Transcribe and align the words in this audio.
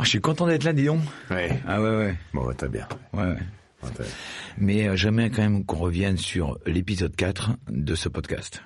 Oh, 0.00 0.04
je 0.04 0.08
suis 0.08 0.20
content 0.22 0.46
d'être 0.46 0.64
là, 0.64 0.72
dis 0.72 0.86
donc. 0.86 1.00
Ouais. 1.30 1.60
Ah 1.68 1.82
ouais, 1.82 1.90
ouais. 1.90 2.14
Bon, 2.32 2.46
bah, 2.46 2.54
très 2.54 2.68
bien. 2.70 2.86
ouais, 3.12 3.20
ouais. 3.22 3.36
Bon, 3.82 3.88
très 3.90 4.04
bien. 4.04 4.12
Mais 4.56 4.88
euh, 4.88 4.96
j'aimerais 4.96 5.28
quand 5.28 5.42
même 5.42 5.66
qu'on 5.66 5.76
revienne 5.76 6.16
sur 6.16 6.58
l'épisode 6.64 7.14
4 7.14 7.50
de 7.68 7.94
ce 7.94 8.08
podcast. 8.08 8.62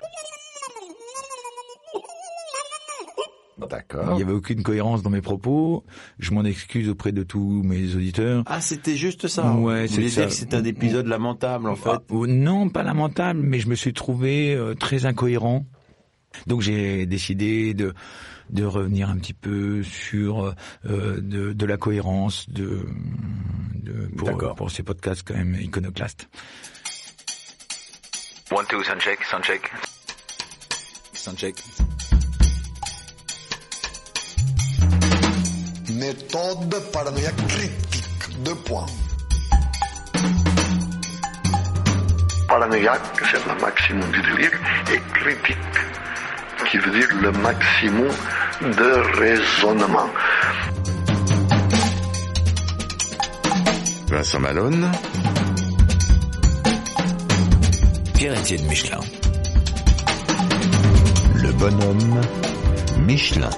Il 3.57 3.67
D'accord. 3.69 4.15
n'y 4.15 4.21
avait 4.21 4.33
aucune 4.33 4.63
cohérence 4.63 5.01
dans 5.01 5.09
mes 5.09 5.21
propos. 5.21 5.83
Je 6.19 6.31
m'en 6.33 6.43
excuse 6.43 6.87
auprès 6.89 7.11
de 7.13 7.23
tous 7.23 7.63
mes 7.63 7.95
auditeurs. 7.95 8.43
Ah, 8.47 8.61
c'était 8.61 8.95
juste 8.95 9.27
ça. 9.27 9.53
Ouais, 9.55 9.83
Vous 9.83 9.87
c'est 9.87 9.93
voulez 9.95 10.09
ça. 10.09 10.21
dire 10.21 10.29
que 10.29 10.35
c'est 10.35 10.53
un 10.53 10.63
épisode 10.63 11.07
lamentable, 11.07 11.67
en 11.69 11.75
fait. 11.75 11.89
Ah, 11.89 12.01
euh, 12.11 12.27
non, 12.27 12.69
pas 12.69 12.83
lamentable, 12.83 13.39
mais 13.41 13.59
je 13.59 13.67
me 13.67 13.75
suis 13.75 13.93
trouvé 13.93 14.53
euh, 14.53 14.73
très 14.73 15.05
incohérent. 15.05 15.65
Donc 16.47 16.61
j'ai 16.61 17.05
décidé 17.05 17.73
de 17.73 17.93
de 18.51 18.63
revenir 18.63 19.09
un 19.09 19.17
petit 19.17 19.33
peu 19.33 19.81
sur 19.81 20.53
euh, 20.85 21.19
de, 21.19 21.51
de 21.51 21.65
la 21.65 21.77
cohérence 21.77 22.47
de, 22.47 22.85
de 23.73 24.07
pour, 24.55 24.69
ces 24.69 24.83
podcasts 24.83 25.23
quand 25.25 25.33
même 25.33 25.55
iconoclastes. 25.59 26.29
One, 28.51 28.65
two, 28.67 28.83
sound 28.83 29.01
check, 29.01 29.23
sound 29.23 29.43
check. 29.43 29.71
Soundcheck. 31.25 31.55
Méthode 35.91 36.91
paranoïaque 36.93 37.47
critique. 37.47 38.43
Deux 38.43 38.53
points. 38.53 38.85
Paranoïaque, 42.47 43.01
c'est 43.31 43.43
le 43.43 43.59
maximum 43.59 44.11
du 44.11 44.21
délire, 44.21 44.51
et 44.93 44.99
critique, 45.13 45.57
qui 46.75 46.81
veut 46.81 46.99
dire 46.99 47.07
le 47.21 47.31
maximum 47.31 48.11
de 48.61 49.17
raisonnement. 49.17 50.09
Vincent 54.07 54.39
Malone. 54.39 54.91
Pierre-Étienne 58.15 58.67
Michelin. 58.67 58.99
Le 61.35 61.51
bonhomme 61.53 62.21
Michelin. 63.05 63.49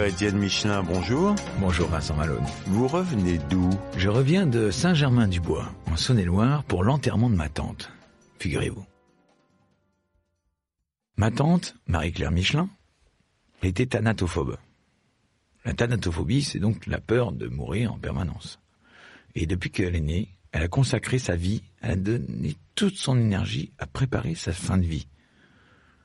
Pierre-Étienne 0.00 0.38
Michelin, 0.38 0.82
bonjour. 0.82 1.34
Bonjour 1.58 1.86
Vincent 1.88 2.16
Malone. 2.16 2.46
Vous 2.64 2.88
revenez 2.88 3.36
d'où? 3.50 3.68
Je 3.98 4.08
reviens 4.08 4.46
de 4.46 4.70
Saint-Germain-du-Bois, 4.70 5.70
en 5.92 5.96
Saône-et-Loire, 5.96 6.64
pour 6.64 6.84
l'enterrement 6.84 7.28
de 7.28 7.34
ma 7.34 7.50
tante. 7.50 7.92
Figurez-vous. 8.38 8.86
Ma 11.18 11.30
tante, 11.30 11.76
Marie-Claire 11.86 12.30
Michelin, 12.30 12.70
était 13.62 13.84
thanatophobe. 13.84 14.56
La 15.66 15.74
thanatophobie, 15.74 16.44
c'est 16.44 16.60
donc 16.60 16.86
la 16.86 16.98
peur 16.98 17.32
de 17.32 17.48
mourir 17.48 17.92
en 17.92 17.98
permanence. 17.98 18.58
Et 19.34 19.44
depuis 19.44 19.70
qu'elle 19.70 19.96
est 19.96 20.00
née, 20.00 20.34
elle 20.52 20.62
a 20.62 20.68
consacré 20.68 21.18
sa 21.18 21.36
vie, 21.36 21.62
elle 21.82 21.90
a 21.90 21.96
donné 21.96 22.56
toute 22.74 22.96
son 22.96 23.18
énergie 23.18 23.74
à 23.76 23.86
préparer 23.86 24.34
sa 24.34 24.52
fin 24.52 24.78
de 24.78 24.86
vie. 24.86 25.08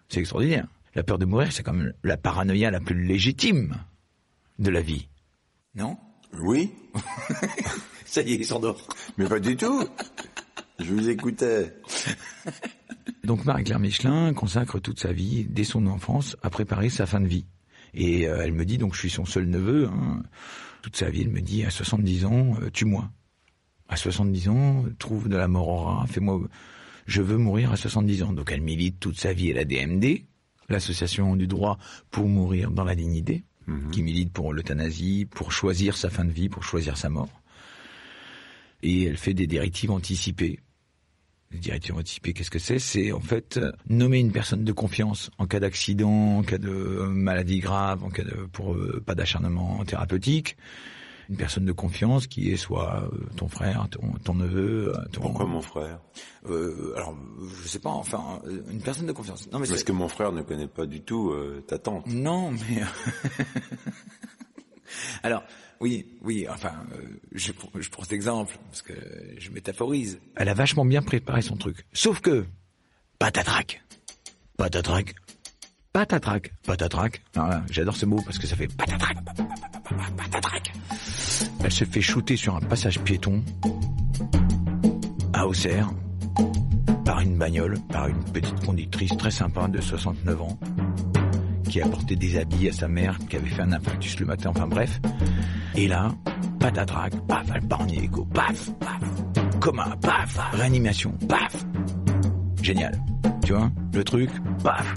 C'est 0.10 0.20
extraordinaire. 0.20 0.68
La 0.96 1.04
peur 1.04 1.18
de 1.18 1.26
mourir, 1.26 1.52
c'est 1.52 1.64
comme 1.64 1.92
la 2.04 2.18
paranoïa 2.18 2.72
la 2.72 2.80
plus 2.80 3.04
légitime 3.04 3.76
de 4.60 4.70
la 4.70 4.82
vie. 4.82 5.10
Non 5.76 5.98
Oui, 6.42 6.72
Ça 8.06 8.22
y 8.22 8.32
est, 8.34 8.36
il 8.36 8.46
s'endort. 8.46 8.88
mais 9.18 9.28
pas 9.28 9.40
du 9.40 9.58
tout. 9.58 9.86
Je 10.80 10.94
vous 10.94 11.10
écoutais. 11.10 11.74
Donc 13.26 13.44
Marie-Claire 13.44 13.80
Michelin 13.80 14.34
consacre 14.34 14.80
toute 14.80 15.00
sa 15.00 15.12
vie, 15.12 15.46
dès 15.50 15.64
son 15.66 15.86
enfance, 15.88 16.38
à 16.44 16.50
préparer 16.50 16.90
sa 16.90 17.06
fin 17.06 17.20
de 17.20 17.28
vie. 17.28 17.46
Et 17.94 18.28
euh, 18.28 18.42
elle 18.42 18.54
me 18.54 18.66
dit, 18.66 18.78
donc 18.78 18.94
je 18.94 19.00
suis 19.00 19.10
son 19.10 19.26
seul 19.26 19.48
neveu, 19.48 19.88
hein, 19.88 20.24
toute 20.82 20.96
sa 20.96 21.10
vie, 21.10 21.22
elle 21.22 21.30
me 21.30 21.42
dit, 21.42 21.66
à 21.66 21.70
70 21.72 22.26
ans, 22.26 22.56
euh, 22.62 22.70
tue-moi. 22.70 23.10
À 23.90 23.98
70 23.98 24.50
ans, 24.50 24.86
trouve 24.98 25.28
de 25.28 25.36
la 25.36 25.48
mort 25.48 25.68
au 25.68 25.78
rat, 25.84 26.06
fais-moi... 26.08 26.42
Je 27.08 27.22
veux 27.22 27.38
mourir 27.38 27.72
à 27.72 27.76
70 27.78 28.24
ans. 28.24 28.34
Donc 28.34 28.52
elle 28.52 28.62
milite 28.62 29.00
toute 29.00 29.20
sa 29.20 29.32
vie 29.32 29.52
à 29.52 29.56
la 29.56 29.66
DMD, 29.66 30.24
l'association 30.70 31.36
du 31.36 31.48
droit 31.48 31.78
pour 32.12 32.28
mourir 32.28 32.72
dans 32.72 32.84
la 32.84 32.96
dignité, 32.96 33.44
qui 33.92 34.04
milite 34.04 34.32
pour 34.32 34.54
l'euthanasie, 34.54 35.26
pour 35.30 35.52
choisir 35.52 35.98
sa 35.98 36.12
fin 36.12 36.24
de 36.24 36.32
vie, 36.32 36.50
pour 36.50 36.64
choisir 36.64 36.98
sa 36.98 37.10
mort. 37.10 37.42
Et 38.84 39.06
elle 39.06 39.18
fait 39.18 39.34
des 39.34 39.48
directives 39.48 39.90
anticipées 39.90 40.60
les 41.52 41.60
directives 41.60 41.96
anticipées, 41.96 42.34
qu'est-ce 42.34 42.52
que 42.52 42.60
c'est? 42.60 42.80
C'est 42.80 43.12
en 43.12 43.20
fait 43.20 43.60
nommer 43.90 44.20
une 44.20 44.32
personne 44.32 44.64
de 44.64 44.72
confiance 44.72 45.32
en 45.38 45.48
cas 45.48 45.60
d'accident, 45.60 46.38
en 46.38 46.44
cas 46.44 46.58
de 46.58 46.70
maladie 47.08 47.60
grave, 47.60 48.04
en 48.04 48.10
cas 48.10 48.24
de 48.24 48.48
pour 48.52 48.74
euh, 48.74 49.02
pas 49.06 49.16
d'acharnement 49.16 49.84
thérapeutique. 49.86 50.58
Une 51.30 51.38
personne 51.38 51.66
de 51.66 51.72
confiance 51.72 52.28
qui 52.28 52.52
est 52.52 52.58
soit 52.58 53.04
euh, 53.04 53.10
ton 53.36 53.48
frère, 53.48 53.88
ton, 53.90 54.12
ton 54.24 54.36
neveu, 54.36 54.94
euh, 54.96 55.06
ton. 55.12 55.22
Pourquoi 55.22 55.46
mon 55.46 55.62
frère? 55.62 56.00
Euh, 56.50 56.94
Alors, 56.96 57.16
je 57.64 57.68
sais 57.68 57.80
pas. 57.80 57.90
Enfin, 57.90 58.42
euh, 58.46 58.62
une 58.70 58.82
personne 58.82 59.08
de 59.08 59.12
confiance. 59.12 59.50
Non, 59.52 59.60
mais 59.60 59.68
Parce 59.68 59.84
que 59.84 59.92
mon 59.92 60.08
frère 60.08 60.32
ne 60.32 60.42
connaît 60.44 60.68
pas 60.68 60.86
du 60.86 61.02
tout 61.02 61.32
euh, 61.32 61.64
ta 61.68 61.80
tante. 61.80 62.06
non, 62.08 62.52
mais 62.52 62.84
alors 65.24 65.44
oui, 65.82 66.06
oui. 66.22 66.48
Enfin, 66.50 66.74
euh, 66.94 67.02
je, 67.34 67.52
prends- 67.52 67.70
je 67.80 67.90
prends 67.90 68.04
cet 68.04 68.14
exemple 68.14 68.58
parce 68.70 68.82
que 68.82 68.94
je 69.38 69.50
métaphorise. 69.52 70.20
Elle 70.36 70.50
a 70.50 70.54
vachement 70.54 70.86
bien 70.86 71.02
préparé 71.02 71.42
son 71.42 71.58
truc. 71.58 71.86
Sauf 71.94 72.22
que 72.22 72.46
patatrac, 73.20 73.84
patatrac, 74.58 75.16
patatrac, 75.92 76.54
patatrac. 76.64 77.22
Alors 77.36 77.50
là, 77.50 77.64
J'adore 77.70 77.98
ce 77.98 78.06
mot 78.06 78.22
parce 78.24 78.40
que 78.40 78.48
ça 78.48 78.56
fait 78.56 78.68
patatrac, 78.68 79.18
Elle 81.64 81.72
se 81.72 81.86
fait 81.86 82.02
shooter 82.02 82.38
sur 82.38 82.56
un 82.56 82.62
passage 82.62 83.00
piéton 83.00 83.44
à 85.34 85.48
Auxerre 85.48 85.90
par 87.04 87.20
une 87.20 87.38
bagnole, 87.38 87.78
par 87.90 88.08
une 88.08 88.24
petite 88.24 88.66
conductrice 88.66 89.16
très 89.18 89.32
sympa 89.32 89.68
de 89.68 89.82
69 89.82 90.42
ans 90.42 90.58
qui 91.76 91.82
a 91.82 91.86
apporté 91.88 92.16
des 92.16 92.38
habits 92.38 92.70
à 92.70 92.72
sa 92.72 92.88
mère, 92.88 93.18
qui 93.30 93.36
avait 93.36 93.50
fait 93.50 93.62
un 93.62 93.74
infarctus 93.74 94.18
le 94.20 94.26
matin, 94.26 94.52
enfin 94.56 94.66
bref. 94.66 95.02
Et 95.76 95.88
là, 95.90 96.14
patatrac, 96.58 97.14
paf, 97.28 97.48
elle 97.54 97.68
part 97.68 97.82
en 97.82 97.88
hélico, 97.88 98.24
paf, 98.26 98.72
paf, 98.80 99.02
coma, 99.60 99.96
paf, 100.02 100.40
réanimation, 100.54 101.12
paf. 101.28 101.66
Génial. 102.62 102.98
Tu 103.44 103.52
vois, 103.54 103.70
le 103.94 104.04
truc, 104.04 104.30
paf. 104.64 104.96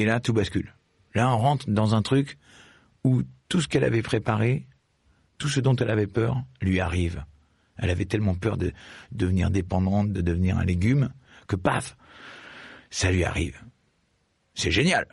Et 0.00 0.06
là, 0.06 0.18
tout 0.18 0.32
bascule. 0.32 0.74
Là, 1.14 1.30
on 1.30 1.36
rentre 1.36 1.68
dans 1.68 1.94
un 1.94 2.00
truc 2.00 2.38
où 3.04 3.22
tout 3.50 3.60
ce 3.60 3.68
qu'elle 3.68 3.84
avait 3.84 4.00
préparé, 4.00 4.66
tout 5.36 5.48
ce 5.48 5.60
dont 5.60 5.76
elle 5.76 5.90
avait 5.90 6.06
peur, 6.06 6.42
lui 6.62 6.80
arrive. 6.80 7.22
Elle 7.76 7.90
avait 7.90 8.06
tellement 8.06 8.34
peur 8.34 8.56
de 8.56 8.72
devenir 9.12 9.50
dépendante, 9.50 10.10
de 10.10 10.22
devenir 10.22 10.56
un 10.56 10.64
légume, 10.64 11.10
que 11.46 11.54
paf, 11.54 11.98
ça 12.88 13.12
lui 13.12 13.24
arrive. 13.24 13.60
C'est 14.54 14.70
génial. 14.70 15.06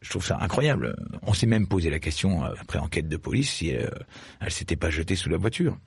Je 0.00 0.10
trouve 0.10 0.26
ça 0.26 0.38
incroyable. 0.40 0.96
On 1.22 1.32
s'est 1.32 1.46
même 1.46 1.68
posé 1.68 1.90
la 1.90 2.00
question, 2.00 2.44
euh, 2.44 2.52
après 2.60 2.80
enquête 2.80 3.08
de 3.08 3.16
police, 3.16 3.52
si 3.52 3.76
euh, 3.76 3.88
elle 4.40 4.50
s'était 4.50 4.74
pas 4.74 4.90
jetée 4.90 5.14
sous 5.14 5.28
la 5.28 5.36
voiture. 5.36 5.78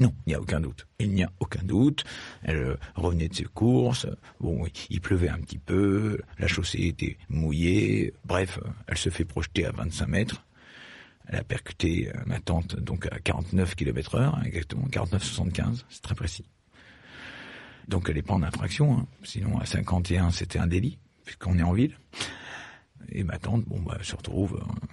Non, 0.00 0.14
il 0.26 0.30
n'y 0.30 0.34
a 0.34 0.40
aucun 0.40 0.60
doute. 0.60 0.86
Il 0.98 1.10
n'y 1.10 1.22
a 1.22 1.30
aucun 1.40 1.62
doute. 1.62 2.04
Elle 2.42 2.56
euh, 2.56 2.76
revenait 2.94 3.28
de 3.28 3.34
ses 3.34 3.44
courses. 3.44 4.06
Bon, 4.40 4.64
il 4.88 5.00
pleuvait 5.00 5.28
un 5.28 5.38
petit 5.38 5.58
peu. 5.58 6.18
La 6.38 6.46
chaussée 6.46 6.86
était 6.86 7.18
mouillée. 7.28 8.14
Bref, 8.24 8.58
elle 8.86 8.96
se 8.96 9.10
fait 9.10 9.26
projeter 9.26 9.66
à 9.66 9.72
25 9.72 10.06
mètres. 10.08 10.46
Elle 11.28 11.40
a 11.40 11.44
percuté 11.44 12.08
euh, 12.08 12.18
ma 12.26 12.40
tante 12.40 12.76
donc 12.76 13.06
à 13.12 13.18
49 13.20 13.74
km 13.74 14.14
heure, 14.16 14.34
hein, 14.36 14.42
exactement 14.44 14.86
49,75. 14.88 15.84
C'est 15.90 16.02
très 16.02 16.14
précis. 16.14 16.46
Donc 17.86 18.08
elle 18.08 18.16
n'est 18.16 18.22
pas 18.22 18.34
en 18.34 18.42
infraction. 18.42 18.98
hein. 18.98 19.06
Sinon, 19.22 19.58
à 19.58 19.66
51, 19.66 20.30
c'était 20.30 20.58
un 20.58 20.66
délit, 20.66 20.98
puisqu'on 21.24 21.58
est 21.58 21.62
en 21.62 21.72
ville. 21.72 21.96
Et 23.10 23.22
ma 23.22 23.38
tante, 23.38 23.64
bon, 23.66 23.80
bah, 23.80 23.98
se 24.02 24.16
retrouve 24.16 24.60
euh, 24.62 24.86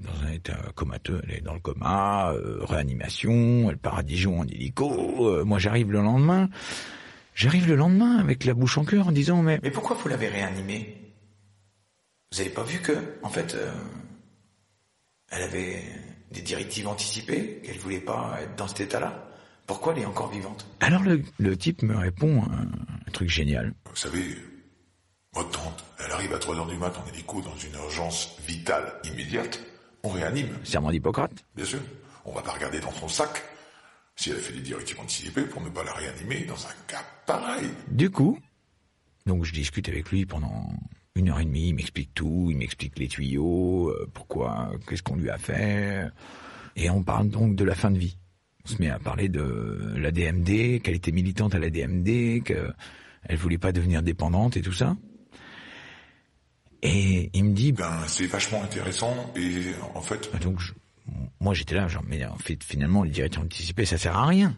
dans 0.00 0.26
un 0.26 0.32
état 0.32 0.56
comateux. 0.74 1.20
Elle 1.24 1.36
est 1.36 1.40
dans 1.40 1.54
le 1.54 1.60
coma, 1.60 2.32
euh, 2.32 2.58
réanimation, 2.64 3.70
elle 3.70 3.78
part 3.78 3.98
à 3.98 4.02
Dijon 4.02 4.40
en 4.40 4.46
hélico. 4.46 5.28
Euh, 5.28 5.44
moi, 5.44 5.58
j'arrive 5.58 5.90
le 5.92 6.00
lendemain. 6.00 6.48
J'arrive 7.34 7.68
le 7.68 7.76
lendemain 7.76 8.16
avec 8.18 8.44
la 8.44 8.54
bouche 8.54 8.76
en 8.76 8.84
cœur 8.84 9.08
en 9.08 9.12
disant 9.12 9.42
mais 9.42 9.60
mais 9.62 9.70
pourquoi 9.70 9.96
vous 9.96 10.08
l'avez 10.08 10.28
réanimée? 10.28 11.14
Vous 12.32 12.40
avez 12.40 12.50
pas 12.50 12.64
vu 12.64 12.80
que 12.80 12.92
en 13.22 13.30
fait 13.30 13.54
euh, 13.54 13.70
elle 15.30 15.42
avait 15.42 15.82
des 16.32 16.42
directives 16.42 16.86
anticipées 16.88 17.62
qu'elle 17.64 17.78
voulait 17.78 18.00
pas 18.00 18.36
être 18.42 18.56
dans 18.56 18.68
cet 18.68 18.80
état-là? 18.80 19.26
Pourquoi 19.66 19.94
elle 19.94 20.02
est 20.02 20.06
encore 20.06 20.30
vivante? 20.30 20.66
Alors 20.80 21.02
le, 21.02 21.22
le 21.38 21.56
type 21.56 21.82
me 21.82 21.96
répond 21.96 22.42
un, 22.42 22.64
un 23.06 23.10
truc 23.12 23.30
génial. 23.30 23.72
Vous 23.88 23.96
savez, 23.96 24.36
votre 25.32 25.50
tante, 25.50 25.84
elle 26.04 26.10
arrive 26.10 26.34
à 26.34 26.38
3 26.38 26.56
heures 26.56 26.66
du 26.66 26.76
mat 26.76 26.92
en 26.98 27.08
hélico 27.14 27.40
dans 27.40 27.56
une 27.56 27.74
urgence 27.74 28.36
vitale 28.46 28.92
immédiate. 29.04 29.60
On 30.02 30.08
réanime, 30.08 30.48
Serment 30.64 30.90
d'Hippocrate. 30.90 31.44
bien 31.54 31.64
sûr. 31.64 31.80
On 32.24 32.32
va 32.32 32.42
pas 32.42 32.52
regarder 32.52 32.80
dans 32.80 32.92
son 32.92 33.08
sac 33.08 33.42
si 34.16 34.30
elle 34.30 34.36
a 34.36 34.40
fait 34.40 34.52
des 34.52 34.60
directives 34.60 35.00
anticipées 35.00 35.42
pour 35.42 35.62
ne 35.62 35.70
pas 35.70 35.82
la 35.82 35.92
réanimer 35.92 36.44
dans 36.44 36.66
un 36.66 36.72
cas 36.86 37.02
pareil. 37.26 37.70
Du 37.90 38.10
coup, 38.10 38.38
donc 39.26 39.44
je 39.44 39.52
discute 39.52 39.88
avec 39.88 40.10
lui 40.10 40.26
pendant 40.26 40.68
une 41.14 41.30
heure 41.30 41.40
et 41.40 41.44
demie, 41.44 41.68
il 41.68 41.74
m'explique 41.74 42.12
tout, 42.14 42.48
il 42.50 42.56
m'explique 42.56 42.98
les 42.98 43.08
tuyaux, 43.08 43.88
euh, 43.88 44.08
pourquoi, 44.12 44.72
qu'est-ce 44.88 45.02
qu'on 45.02 45.16
lui 45.16 45.30
a 45.30 45.38
fait, 45.38 46.06
et 46.76 46.90
on 46.90 47.02
parle 47.02 47.28
donc 47.28 47.56
de 47.56 47.64
la 47.64 47.74
fin 47.74 47.90
de 47.90 47.98
vie. 47.98 48.16
On 48.64 48.68
se 48.68 48.80
met 48.80 48.90
à 48.90 48.98
parler 48.98 49.28
de 49.28 49.94
la 49.96 50.10
DMD, 50.10 50.80
qu'elle 50.82 50.94
était 50.94 51.12
militante 51.12 51.54
à 51.54 51.58
la 51.58 51.70
DMD, 51.70 52.42
qu'elle 52.44 53.36
voulait 53.36 53.58
pas 53.58 53.72
devenir 53.72 54.02
dépendante 54.02 54.56
et 54.56 54.60
tout 54.62 54.72
ça. 54.72 54.96
Et 56.82 57.30
il 57.34 57.44
me 57.44 57.52
dit, 57.54 57.72
Ben, 57.72 57.98
c'est 58.06 58.26
vachement 58.26 58.62
intéressant 58.62 59.14
et 59.36 59.66
en 59.94 60.00
fait, 60.00 60.30
bah 60.32 60.38
donc 60.38 60.60
je- 60.60 60.72
moi 61.40 61.52
j'étais 61.54 61.74
là, 61.74 61.88
genre, 61.88 62.02
mais 62.06 62.24
en 62.24 62.38
fait 62.38 62.62
finalement 62.64 63.02
les 63.02 63.10
directives 63.10 63.40
anticipées 63.42 63.84
ça 63.84 63.98
sert 63.98 64.16
à 64.16 64.26
rien. 64.26 64.56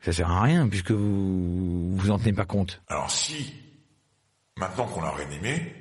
Ça 0.00 0.12
sert 0.12 0.30
à 0.30 0.42
rien 0.42 0.66
puisque 0.68 0.90
vous 0.92 1.96
vous 1.96 2.10
en 2.10 2.18
tenez 2.18 2.32
pas 2.32 2.44
compte. 2.46 2.80
alors 2.88 3.10
si, 3.10 3.52
maintenant 4.58 4.86
qu'on 4.86 5.02
l'a 5.02 5.10
réanimée, 5.12 5.74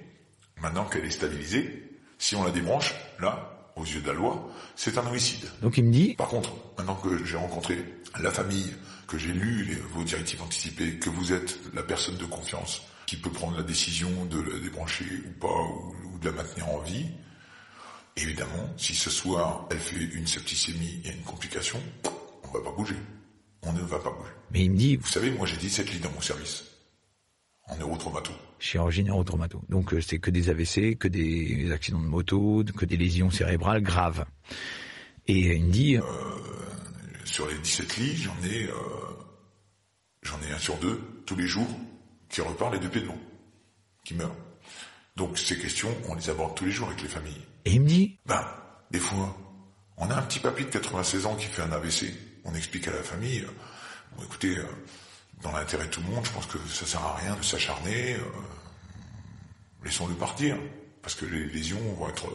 maintenant 0.61 0.85
qu'elle 0.85 1.05
est 1.05 1.09
stabilisée, 1.11 1.89
si 2.17 2.35
on 2.35 2.43
la 2.43 2.51
débranche, 2.51 2.93
là, 3.19 3.71
aux 3.75 3.85
yeux 3.85 4.01
de 4.01 4.07
la 4.07 4.13
loi, 4.13 4.49
c'est 4.75 4.97
un 4.97 5.07
homicide. 5.07 5.45
Donc 5.61 5.77
il 5.77 5.85
me 5.85 5.91
dit, 5.91 6.15
Par 6.15 6.27
contre, 6.27 6.51
maintenant 6.77 6.95
que 6.95 7.23
j'ai 7.25 7.37
rencontré 7.37 7.77
la 8.19 8.29
famille, 8.31 8.73
que 9.07 9.17
j'ai 9.17 9.31
lu 9.31 9.63
les- 9.63 9.75
vos 9.75 10.03
directives 10.03 10.41
anticipées, 10.43 10.95
que 10.99 11.09
vous 11.09 11.31
êtes 11.33 11.57
la 11.73 11.81
personne 11.83 12.17
de 12.17 12.25
confiance 12.25 12.81
qui 13.09 13.17
peut 13.17 13.31
prendre 13.31 13.57
la 13.57 13.63
décision 13.63 14.25
de 14.25 14.39
la 14.39 14.59
débrancher 14.59 15.03
ou 15.25 15.31
pas, 15.39 15.47
ou, 15.47 15.95
ou 16.13 16.19
de 16.19 16.25
la 16.25 16.31
maintenir 16.31 16.69
en 16.69 16.77
vie, 16.81 17.07
évidemment, 18.15 18.71
si 18.77 18.93
ce 18.93 19.09
soir 19.09 19.67
elle 19.71 19.79
fait 19.79 19.95
une 20.13 20.27
septicémie 20.27 21.01
et 21.03 21.09
une 21.09 21.23
complication, 21.23 21.81
on 22.43 22.51
va 22.51 22.63
pas 22.63 22.71
bouger. 22.71 22.97
On 23.63 23.73
ne 23.73 23.81
va 23.81 23.97
pas 23.97 24.11
bouger. 24.11 24.29
mais 24.51 24.65
il 24.65 24.71
me 24.73 24.77
dit, 24.77 24.95
Vous 24.97 25.07
savez, 25.07 25.31
moi 25.31 25.47
j'ai 25.47 25.57
17 25.57 25.91
lits 25.91 25.99
dans 25.99 26.11
mon 26.11 26.21
service. 26.21 26.65
En 27.65 27.77
neurotraumato. 27.77 28.31
chirurgie 28.59 29.03
neurotraumato. 29.03 29.63
Donc 29.69 29.91
euh, 29.95 30.01
c'est 30.01 30.19
que 30.19 30.29
des 30.29 30.49
AVC, 30.51 30.95
que 30.95 31.07
des 31.07 31.71
accidents 31.71 32.01
de 32.01 32.05
moto, 32.05 32.63
que 32.77 32.85
des 32.85 32.97
lésions 32.97 33.31
cérébrales 33.31 33.81
graves. 33.81 34.23
Et 35.25 35.55
il 35.55 35.65
me 35.65 35.71
dit, 35.71 35.97
euh, 35.97 36.03
Sur 37.25 37.47
les 37.47 37.57
17 37.57 37.97
lits, 37.97 38.17
j'en 38.17 38.37
ai, 38.43 38.65
euh, 38.65 38.75
j'en 40.21 40.39
ai 40.47 40.51
un 40.51 40.59
sur 40.59 40.77
deux, 40.77 41.01
tous 41.25 41.35
les 41.35 41.47
jours, 41.47 41.67
qui 42.29 42.41
repart 42.41 42.71
les 42.73 42.79
deux 42.79 42.89
pieds 42.89 43.01
devant, 43.01 43.17
qui 44.03 44.13
meurt. 44.13 44.33
Donc 45.15 45.37
ces 45.37 45.57
questions, 45.57 45.93
on 46.07 46.15
les 46.15 46.29
aborde 46.29 46.55
tous 46.55 46.65
les 46.65 46.71
jours 46.71 46.87
avec 46.89 47.01
les 47.01 47.09
familles. 47.09 47.45
et 47.65 47.71
il 47.73 47.81
me 47.81 47.87
dit, 47.87 48.17
Ben, 48.25 48.45
des 48.91 48.99
fois, 48.99 49.35
on 49.97 50.09
a 50.09 50.15
un 50.15 50.21
petit 50.21 50.39
papy 50.39 50.63
de 50.65 50.69
96 50.69 51.25
ans 51.25 51.35
qui 51.35 51.45
fait 51.47 51.61
un 51.61 51.71
AVC. 51.71 52.13
On 52.45 52.53
explique 52.55 52.87
à 52.87 52.91
la 52.93 53.03
famille, 53.03 53.41
euh, 53.41 53.51
bon 54.15 54.23
écoutez, 54.23 54.57
euh, 54.57 54.63
dans 55.41 55.51
l'intérêt 55.51 55.85
de 55.85 55.91
tout 55.91 56.01
le 56.01 56.07
monde, 56.07 56.25
je 56.25 56.31
pense 56.31 56.45
que 56.45 56.57
ça 56.69 56.85
sert 56.85 57.01
à 57.03 57.15
rien 57.17 57.35
de 57.35 57.43
s'acharner. 57.43 58.13
euh, 58.15 58.21
Laissons-le 59.83 60.15
partir, 60.15 60.57
parce 61.01 61.15
que 61.15 61.25
les 61.25 61.45
lésions 61.45 61.79
vont 61.93 62.09
être, 62.09 62.25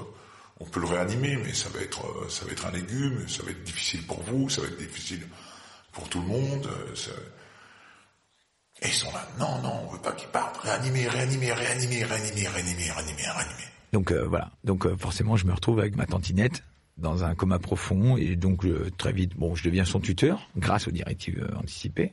on 0.61 0.65
peut 0.65 0.81
le 0.81 0.87
réanimer, 0.87 1.37
mais 1.37 1.53
ça 1.53 1.69
va 1.71 1.81
être, 1.81 2.31
ça 2.31 2.45
va 2.47 2.53
être 2.53 2.65
un 2.67 2.71
légume, 2.71 3.29
ça 3.29 3.43
va 3.43 3.51
être 3.51 3.63
difficile 3.65 4.07
pour 4.07 4.23
vous, 4.23 4.49
ça 4.49 4.63
va 4.63 4.69
être 4.69 4.79
difficile 4.79 5.27
pour 5.93 6.09
tout 6.09 6.21
le 6.21 6.27
monde. 6.27 6.69
ça- 6.95 7.11
Et 8.83 8.89
ils 8.89 8.93
sont 8.93 9.11
là, 9.13 9.27
non, 9.39 9.63
non, 9.63 9.87
on 9.87 9.93
veut 9.93 10.01
pas 10.01 10.13
qu'ils 10.13 10.29
partent. 10.29 10.57
Réanimer, 10.59 11.09
réanimer, 11.09 11.53
réanimer, 11.53 12.05
réanimer, 12.05 12.47
réanimer, 12.49 12.91
réanimer, 12.91 13.23
réanimer. 13.23 13.65
donc 13.93 14.11
euh, 14.11 14.27
voilà. 14.27 14.51
Donc 14.65 14.87
euh, 14.87 14.97
forcément 14.97 15.37
je 15.37 15.47
me 15.47 15.53
retrouve 15.53 15.79
avec 15.79 15.97
ma 15.97 16.07
tantinette 16.07 16.65
dans 16.97 17.25
un 17.25 17.35
coma 17.35 17.59
profond 17.59 18.17
et 18.17 18.37
donc 18.37 18.65
euh, 18.65 18.91
très 18.99 19.13
vite, 19.13 19.37
bon, 19.37 19.55
je 19.55 19.65
deviens 19.65 19.85
son 19.85 20.01
tuteur 20.01 20.49
grâce 20.57 20.89
aux 20.89 20.91
directives 20.91 21.49
anticipées. 21.57 22.13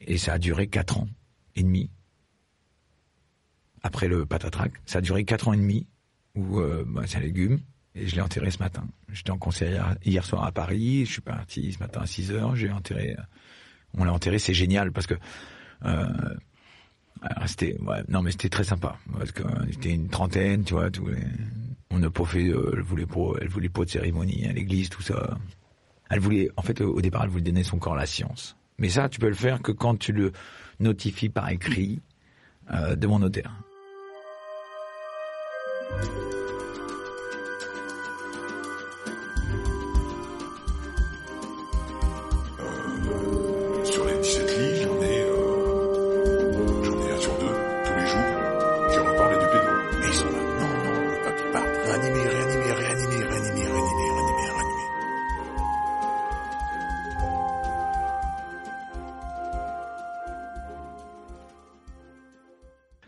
Et 0.00 0.18
ça 0.18 0.34
a 0.34 0.38
duré 0.38 0.66
quatre 0.66 0.98
ans 0.98 1.08
et 1.54 1.62
demi. 1.62 1.88
Après 3.82 4.08
le 4.08 4.26
patatrac, 4.26 4.72
ça 4.86 4.98
a 4.98 5.00
duré 5.00 5.24
quatre 5.24 5.48
ans 5.48 5.52
et 5.52 5.58
demi 5.58 5.86
où 6.34 6.60
bah, 6.86 7.02
c'est 7.06 7.18
un 7.18 7.20
légume 7.20 7.60
et 7.94 8.08
je 8.08 8.16
l'ai 8.16 8.20
enterré 8.20 8.50
ce 8.50 8.58
matin. 8.58 8.84
J'étais 9.12 9.30
en 9.30 9.38
concert 9.38 9.96
hier, 10.04 10.24
soir 10.24 10.44
à 10.44 10.52
Paris, 10.52 11.06
je 11.06 11.12
suis 11.12 11.20
parti 11.20 11.72
ce 11.72 11.78
matin 11.78 12.00
à 12.00 12.06
6 12.06 12.32
heures, 12.32 12.56
j'ai 12.56 12.70
enterré, 12.70 13.16
on 13.96 14.04
l'a 14.04 14.12
enterré, 14.12 14.38
c'est 14.38 14.54
génial 14.54 14.92
parce 14.92 15.06
que 15.06 15.14
euh, 15.84 16.06
c'était 17.46 17.76
non 18.08 18.22
mais 18.22 18.32
c'était 18.32 18.48
très 18.48 18.64
sympa 18.64 18.96
parce 19.16 19.32
que 19.32 19.42
euh, 19.42 19.66
c'était 19.70 19.90
une 19.90 20.08
trentaine, 20.08 20.64
tu 20.64 20.74
vois, 20.74 20.88
on 21.90 21.98
n'a 21.98 22.10
pas 22.10 22.24
euh, 22.34 22.72
elle 22.74 22.82
voulait 22.82 23.06
pas, 23.06 23.32
elle 23.40 23.48
voulait 23.48 23.68
pas 23.68 23.84
de 23.84 23.90
cérémonie 23.90 24.46
à 24.46 24.52
l'église, 24.52 24.88
tout 24.88 25.02
ça. 25.02 25.38
Elle 26.10 26.20
voulait, 26.20 26.50
en 26.56 26.62
fait, 26.62 26.80
au 26.82 27.00
départ, 27.00 27.24
elle 27.24 27.30
voulait 27.30 27.42
donner 27.42 27.64
son 27.64 27.78
corps 27.78 27.94
à 27.94 27.98
la 27.98 28.06
science. 28.06 28.56
Mais 28.78 28.90
ça, 28.90 29.08
tu 29.08 29.18
peux 29.18 29.28
le 29.28 29.34
faire 29.34 29.62
que 29.62 29.72
quand 29.72 29.98
tu 29.98 30.12
le 30.12 30.32
notifies 30.78 31.30
par 31.30 31.48
écrit 31.48 32.02
de 32.70 33.06
mon 33.06 33.18
notaire. 33.20 33.52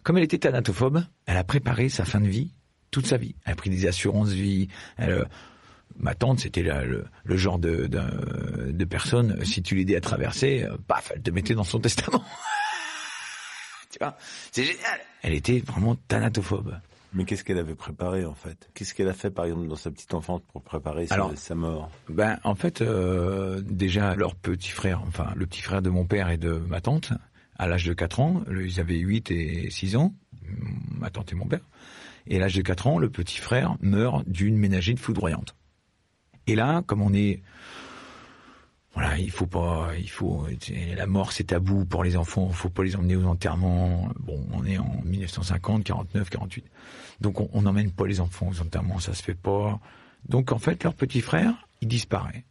Comme 0.07 0.19
elle 0.19 0.23
était 0.23 0.39
thanatophobe, 0.39 1.03
elle 1.27 1.37
a 1.37 1.43
préparé 1.43 1.89
sa 1.89 2.05
fin 2.05 2.21
de 2.21 2.29
vie 2.29 2.53
toute 2.93 3.09
sa 3.09 3.17
vie. 3.17 3.35
Elle 3.45 3.55
a 3.55 3.57
pris 3.57 3.71
des 3.71 3.89
assurances 3.89 4.29
vie. 4.29 4.69
Elle, 4.99 5.11
euh, 5.11 5.25
ma 5.99 6.15
tante, 6.15 6.39
c'était 6.39 6.63
le, 6.63 7.07
le 7.25 7.37
genre 7.37 7.59
de, 7.59 7.89
de, 7.89 8.71
de 8.71 8.85
personne, 8.85 9.45
si 9.45 9.65
tu 9.65 9.75
l'aidais 9.75 9.97
à 9.97 10.01
traverser, 10.01 10.63
euh, 10.63 10.77
paf, 10.87 11.11
elle 11.13 11.23
te 11.23 11.33
mettait 11.33 11.55
dans 11.55 11.65
son 11.65 11.81
testament. 11.81 12.23
tu 13.91 13.99
vois, 14.01 14.17
c'est 14.53 14.63
génial. 14.63 15.01
Elle 15.23 15.35
était 15.35 15.59
vraiment 15.59 15.97
thanatophobe. 16.07 16.77
Mais 17.13 17.25
qu'est-ce 17.25 17.43
qu'elle 17.43 17.59
avait 17.59 17.75
préparé 17.75 18.25
en 18.25 18.35
fait? 18.35 18.71
Qu'est-ce 18.75 18.95
qu'elle 18.95 19.09
a 19.09 19.13
fait 19.13 19.33
par 19.33 19.47
exemple 19.47 19.67
dans 19.67 19.75
sa 19.75 19.91
petite 19.91 20.15
enfance 20.15 20.41
pour 20.53 20.63
préparer 20.63 21.09
sa, 21.09 21.55
mort? 21.57 21.91
Ben, 22.09 22.39
en 22.45 22.55
fait, 22.55 22.81
euh, 22.81 23.61
déjà, 23.61 24.15
leur 24.15 24.37
petit 24.37 24.71
frère, 24.71 25.03
enfin, 25.09 25.33
le 25.35 25.47
petit 25.47 25.63
frère 25.63 25.83
de 25.83 25.91
mon 25.91 26.05
père 26.05 26.31
et 26.31 26.37
de 26.37 26.53
ma 26.53 26.81
tante, 26.81 27.13
à 27.59 27.67
l'âge 27.67 27.85
de 27.85 27.93
4 27.93 28.21
ans, 28.21 28.45
ils 28.51 28.81
avaient 28.81 28.99
8 28.99 29.31
et 29.31 29.71
6 29.71 29.97
ans, 29.97 30.15
ma 30.91 31.11
tante 31.11 31.33
et 31.33 31.35
mon 31.35 31.47
père, 31.47 31.67
et 32.27 32.37
à 32.37 32.41
l'âge 32.41 32.55
de 32.55 32.63
4 32.63 32.87
ans, 32.87 32.99
le 32.99 33.11
petit 33.11 33.39
frère 33.39 33.77
meurt 33.81 34.29
d'une 34.29 34.57
ménagite 34.57 34.99
foudroyante. 34.99 35.55
Et 36.47 36.55
là, 36.55 36.83
comme 36.87 37.03
on 37.03 37.13
est... 37.13 37.43
Voilà, 38.95 39.19
il 39.19 39.31
faut 39.31 39.47
pas, 39.47 39.91
il 39.99 40.09
faut, 40.09 40.47
la 40.97 41.07
mort 41.07 41.31
c'est 41.31 41.45
tabou 41.45 41.85
pour 41.85 42.03
les 42.03 42.17
enfants, 42.17 42.49
faut 42.49 42.71
pas 42.71 42.83
les 42.83 42.97
emmener 42.97 43.15
aux 43.15 43.27
enterrements. 43.27 44.09
Bon, 44.19 44.43
on 44.53 44.65
est 44.65 44.79
en 44.79 45.03
1950, 45.05 45.85
49, 45.85 46.31
48. 46.31 46.65
Donc 47.21 47.43
on, 47.43 47.51
on 47.53 47.61
n'emmène 47.61 47.93
pas 47.93 48.07
les 48.07 48.21
enfants 48.21 48.49
aux 48.49 48.61
enterrements, 48.63 48.99
ça 48.99 49.13
se 49.13 49.23
fait 49.23 49.35
pas. 49.35 49.79
Donc 50.27 50.51
en 50.51 50.59
fait, 50.59 50.83
leur 50.83 50.95
petit 50.95 51.21
frère, 51.21 51.69
il 51.83 51.89
disparaît. 51.89 52.47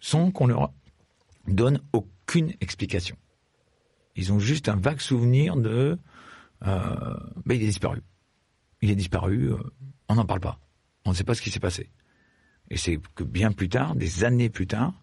Sans 0.00 0.32
qu'on 0.32 0.48
leur 0.48 0.72
donne 1.46 1.80
aucune 1.92 2.54
explication. 2.60 3.16
Ils 4.16 4.32
ont 4.32 4.38
juste 4.38 4.68
un 4.68 4.76
vague 4.76 5.00
souvenir 5.00 5.56
de... 5.56 5.98
Euh, 6.66 7.16
ben, 7.44 7.54
il 7.56 7.62
est 7.62 7.66
disparu. 7.66 8.02
Il 8.82 8.90
est 8.90 8.96
disparu, 8.96 9.52
euh, 9.52 9.58
on 10.08 10.16
n'en 10.16 10.26
parle 10.26 10.40
pas. 10.40 10.58
On 11.04 11.10
ne 11.10 11.14
sait 11.14 11.24
pas 11.24 11.34
ce 11.34 11.42
qui 11.42 11.50
s'est 11.50 11.60
passé. 11.60 11.90
Et 12.70 12.76
c'est 12.76 12.98
que 13.14 13.24
bien 13.24 13.52
plus 13.52 13.68
tard, 13.68 13.94
des 13.94 14.24
années 14.24 14.48
plus 14.48 14.66
tard, 14.66 14.94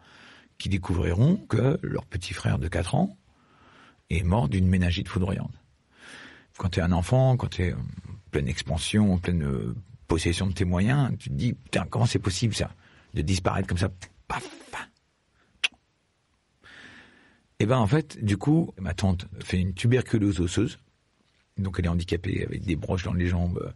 qu'ils 0.57 0.71
découvriront 0.71 1.37
que 1.37 1.79
leur 1.81 2.05
petit 2.05 2.33
frère 2.33 2.59
de 2.59 2.67
4 2.67 2.95
ans 2.95 3.17
est 4.09 4.23
mort 4.23 4.49
d'une 4.49 4.67
ménagite 4.67 5.07
foudroyante. 5.07 5.53
Quand 6.57 6.69
tu 6.69 6.79
es 6.79 6.83
un 6.83 6.91
enfant, 6.91 7.37
quand 7.37 7.47
tu 7.47 7.63
es 7.63 7.73
en 7.73 7.85
pleine 8.31 8.47
expansion, 8.47 9.13
en 9.13 9.17
pleine 9.17 9.43
euh, 9.43 9.75
possession 10.07 10.47
de 10.47 10.53
tes 10.53 10.65
moyens, 10.65 11.11
tu 11.17 11.29
te 11.29 11.33
dis, 11.35 11.53
putain, 11.53 11.85
comment 11.89 12.05
c'est 12.05 12.19
possible 12.19 12.53
ça 12.53 12.71
De 13.13 13.21
disparaître 13.21 13.67
comme 13.67 13.77
ça, 13.77 13.89
paf 14.27 14.58
Et 17.59 17.65
ben 17.65 17.77
en 17.77 17.87
fait, 17.87 18.23
du 18.23 18.37
coup, 18.37 18.71
ma 18.79 18.93
tante 18.93 19.25
fait 19.43 19.59
une 19.59 19.73
tuberculose 19.73 20.39
osseuse, 20.39 20.79
donc 21.57 21.75
elle 21.77 21.85
est 21.85 21.89
handicapée 21.89 22.43
avec 22.45 22.63
des 22.63 22.75
broches 22.75 23.03
dans 23.03 23.13
les 23.13 23.27
jambes 23.27 23.59
euh, 23.61 23.71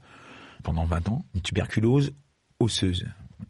pendant 0.63 0.85
20 0.85 1.09
ans, 1.09 1.25
une 1.35 1.41
tuberculose 1.41 2.13
osseuse. 2.59 3.05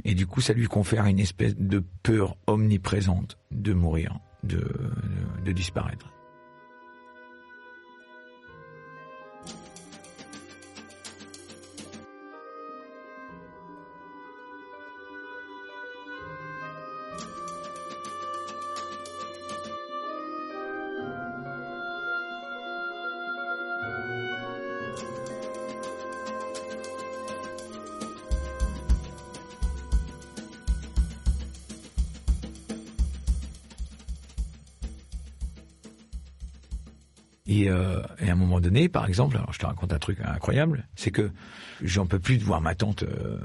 Et 0.05 0.15
du 0.15 0.25
coup, 0.25 0.41
ça 0.41 0.53
lui 0.53 0.65
confère 0.65 1.05
une 1.05 1.19
espèce 1.19 1.55
de 1.55 1.83
peur 2.01 2.35
omniprésente 2.47 3.37
de 3.51 3.73
mourir, 3.73 4.19
de, 4.43 4.65
de 5.45 5.51
disparaître. 5.51 6.11
Donné, 38.63 38.89
par 38.89 39.05
exemple, 39.05 39.37
alors 39.37 39.53
je 39.53 39.59
te 39.59 39.65
raconte 39.67 39.93
un 39.93 39.99
truc 39.99 40.17
incroyable, 40.23 40.87
c'est 40.95 41.11
que 41.11 41.29
j'en 41.83 42.07
peux 42.07 42.17
plus 42.19 42.37
de 42.39 42.43
voir 42.43 42.61
ma 42.61 42.73
tante, 42.73 43.03
euh, 43.03 43.37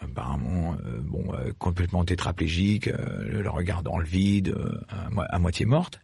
apparemment, 0.00 0.74
euh, 0.86 1.00
bon, 1.02 1.34
euh, 1.34 1.52
complètement 1.58 2.04
tétraplégique, 2.04 2.86
euh, 2.86 3.40
le 3.42 3.50
regard 3.50 3.82
dans 3.82 3.98
le 3.98 4.04
vide, 4.04 4.54
à, 4.88 5.34
à, 5.34 5.38
moitié 5.40 5.66
morte. 5.66 6.00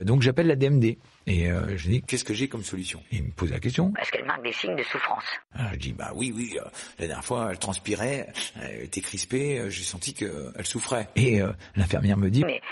Donc 0.00 0.22
j'appelle 0.22 0.46
la 0.46 0.56
DMD 0.56 0.96
et 1.26 1.50
je 1.76 1.88
dis 1.90 2.00
qu'est-ce 2.00 2.24
que 2.24 2.32
j'ai 2.32 2.48
comme 2.48 2.62
solution? 2.62 3.02
Il 3.12 3.24
me 3.24 3.30
pose 3.32 3.50
la 3.50 3.60
question. 3.60 3.92
Est-ce 4.00 4.10
qu'elle 4.10 4.24
marque 4.24 4.42
des 4.42 4.52
signes 4.54 4.74
de 4.74 4.82
souffrance? 4.82 5.24
Alors, 5.52 5.74
Je 5.74 5.78
dis 5.78 5.92
bah 5.92 6.12
oui 6.14 6.32
oui. 6.34 6.56
la 6.98 7.06
dernière 7.06 7.22
fois 7.22 7.48
elle 7.50 7.58
transpirait, 7.58 8.32
elle 8.62 8.84
était 8.84 9.02
crispée, 9.02 9.62
j'ai 9.68 9.82
senti 9.82 10.14
qu'elle 10.14 10.64
souffrait. 10.64 11.10
Et 11.16 11.42
l'infirmière 11.76 12.16
me 12.16 12.30
dit. 12.30 12.44
Mais 12.46 12.62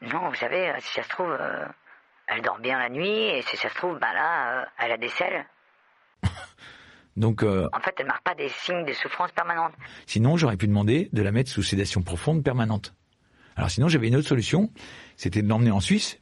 non, 0.00 0.28
vous 0.28 0.36
savez, 0.36 0.72
si 0.78 0.94
ça 0.94 1.02
se 1.02 1.08
trouve 1.08 1.36
elle 2.26 2.42
dort 2.42 2.58
bien 2.58 2.78
la 2.78 2.88
nuit 2.88 3.08
et 3.08 3.42
si 3.42 3.56
ça 3.56 3.68
se 3.68 3.74
trouve, 3.74 3.98
ben 3.98 4.12
là, 4.12 4.62
euh, 4.62 4.64
elle 4.78 4.92
a 4.92 4.96
des 4.96 5.08
selles. 5.08 5.46
Donc, 7.16 7.42
euh, 7.42 7.68
en 7.72 7.80
fait, 7.80 7.94
elle 7.98 8.06
marque 8.06 8.24
pas 8.24 8.34
des 8.34 8.48
signes 8.48 8.84
de 8.84 8.92
souffrance 8.92 9.32
permanente. 9.32 9.72
Sinon, 10.06 10.36
j'aurais 10.36 10.56
pu 10.56 10.66
demander 10.66 11.08
de 11.12 11.22
la 11.22 11.32
mettre 11.32 11.50
sous 11.50 11.62
sédation 11.62 12.02
profonde 12.02 12.44
permanente. 12.44 12.94
Alors 13.56 13.70
sinon, 13.70 13.88
j'avais 13.88 14.08
une 14.08 14.16
autre 14.16 14.28
solution, 14.28 14.70
c'était 15.16 15.40
de 15.40 15.48
l'emmener 15.48 15.70
en 15.70 15.80
Suisse, 15.80 16.20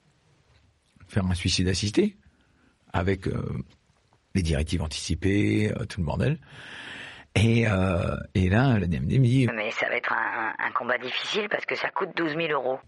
faire 1.08 1.26
un 1.26 1.34
suicide 1.34 1.66
assisté, 1.66 2.16
avec 2.92 3.26
euh, 3.26 3.42
les 4.36 4.42
directives 4.42 4.82
anticipées, 4.82 5.72
euh, 5.72 5.84
tout 5.84 6.00
le 6.00 6.06
bordel. 6.06 6.38
Et, 7.34 7.62
et 7.62 8.48
là, 8.48 8.78
la 8.78 8.86
DMD 8.86 9.18
me 9.18 9.24
dit... 9.24 9.48
Mais 9.52 9.72
ça 9.72 9.88
va 9.88 9.96
être 9.96 10.12
un, 10.12 10.54
un 10.56 10.70
combat 10.70 10.98
difficile 10.98 11.48
parce 11.48 11.66
que 11.66 11.74
ça 11.74 11.90
coûte 11.90 12.10
12 12.14 12.36
000 12.36 12.52
euros. 12.52 12.78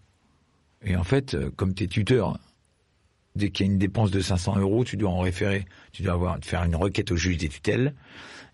Et 0.83 0.95
en 0.95 1.03
fait, 1.03 1.35
comme 1.57 1.73
t'es 1.73 1.87
tuteur, 1.87 2.37
dès 3.37 3.49
qu'il 3.49 3.65
y 3.65 3.69
a 3.69 3.71
une 3.71 3.79
dépense 3.79 4.11
de 4.11 4.19
500 4.19 4.57
euros, 4.57 4.83
tu 4.83 4.97
dois 4.97 5.11
en 5.11 5.19
référer, 5.19 5.65
tu 5.93 6.03
dois 6.03 6.13
avoir 6.13 6.37
faire 6.41 6.63
une 6.63 6.75
requête 6.75 7.11
au 7.11 7.15
juge 7.15 7.37
des 7.37 7.49
tutelles. 7.49 7.93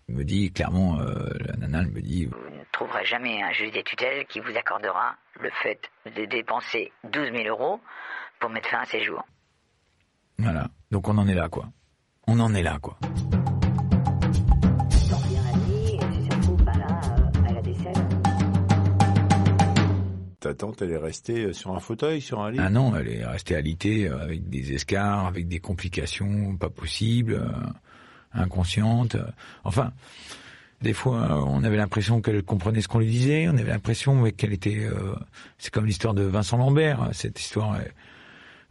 Il 0.08 0.14
me 0.14 0.24
dit 0.24 0.52
clairement, 0.52 1.00
euh, 1.00 1.30
la 1.40 1.56
nana 1.56 1.80
elle 1.80 1.90
me 1.90 2.00
dit... 2.00 2.26
Vous 2.26 2.56
ne 2.56 2.64
trouverez 2.72 3.04
jamais 3.04 3.42
un 3.42 3.52
juge 3.52 3.72
des 3.72 3.82
tutelles 3.82 4.26
qui 4.26 4.40
vous 4.40 4.56
accordera 4.56 5.16
le 5.40 5.50
fait 5.62 5.80
de 6.14 6.26
dépenser 6.26 6.92
12 7.04 7.32
000 7.32 7.48
euros 7.48 7.80
pour 8.38 8.50
mettre 8.50 8.68
fin 8.68 8.80
à 8.80 8.84
ses 8.84 9.02
jours. 9.02 9.24
Voilà, 10.38 10.68
donc 10.90 11.08
on 11.08 11.16
en 11.16 11.26
est 11.26 11.34
là 11.34 11.48
quoi. 11.48 11.68
On 12.26 12.38
en 12.40 12.54
est 12.54 12.62
là 12.62 12.78
quoi. 12.80 12.98
Ta 20.44 20.52
tante, 20.52 20.82
elle 20.82 20.90
est 20.90 20.98
restée 20.98 21.54
sur 21.54 21.74
un 21.74 21.80
fauteuil, 21.80 22.20
sur 22.20 22.42
un 22.42 22.50
lit? 22.50 22.58
Ah 22.60 22.68
non, 22.68 22.94
elle 22.94 23.08
est 23.08 23.24
restée 23.24 23.56
alitée 23.56 24.08
avec 24.08 24.46
des 24.50 24.74
escarres, 24.74 25.24
avec 25.26 25.48
des 25.48 25.58
complications 25.58 26.54
pas 26.58 26.68
possibles, 26.68 27.32
euh, 27.32 27.48
inconsciente. 28.34 29.16
Enfin, 29.64 29.94
des 30.82 30.92
fois, 30.92 31.42
on 31.48 31.64
avait 31.64 31.78
l'impression 31.78 32.20
qu'elle 32.20 32.42
comprenait 32.42 32.82
ce 32.82 32.88
qu'on 32.88 32.98
lui 32.98 33.10
disait. 33.10 33.48
On 33.48 33.56
avait 33.56 33.70
l'impression 33.70 34.30
qu'elle 34.32 34.52
était. 34.52 34.84
Euh, 34.84 35.14
c'est 35.56 35.72
comme 35.72 35.86
l'histoire 35.86 36.12
de 36.12 36.24
Vincent 36.24 36.58
Lambert. 36.58 37.08
Cette 37.12 37.40
histoire 37.40 37.78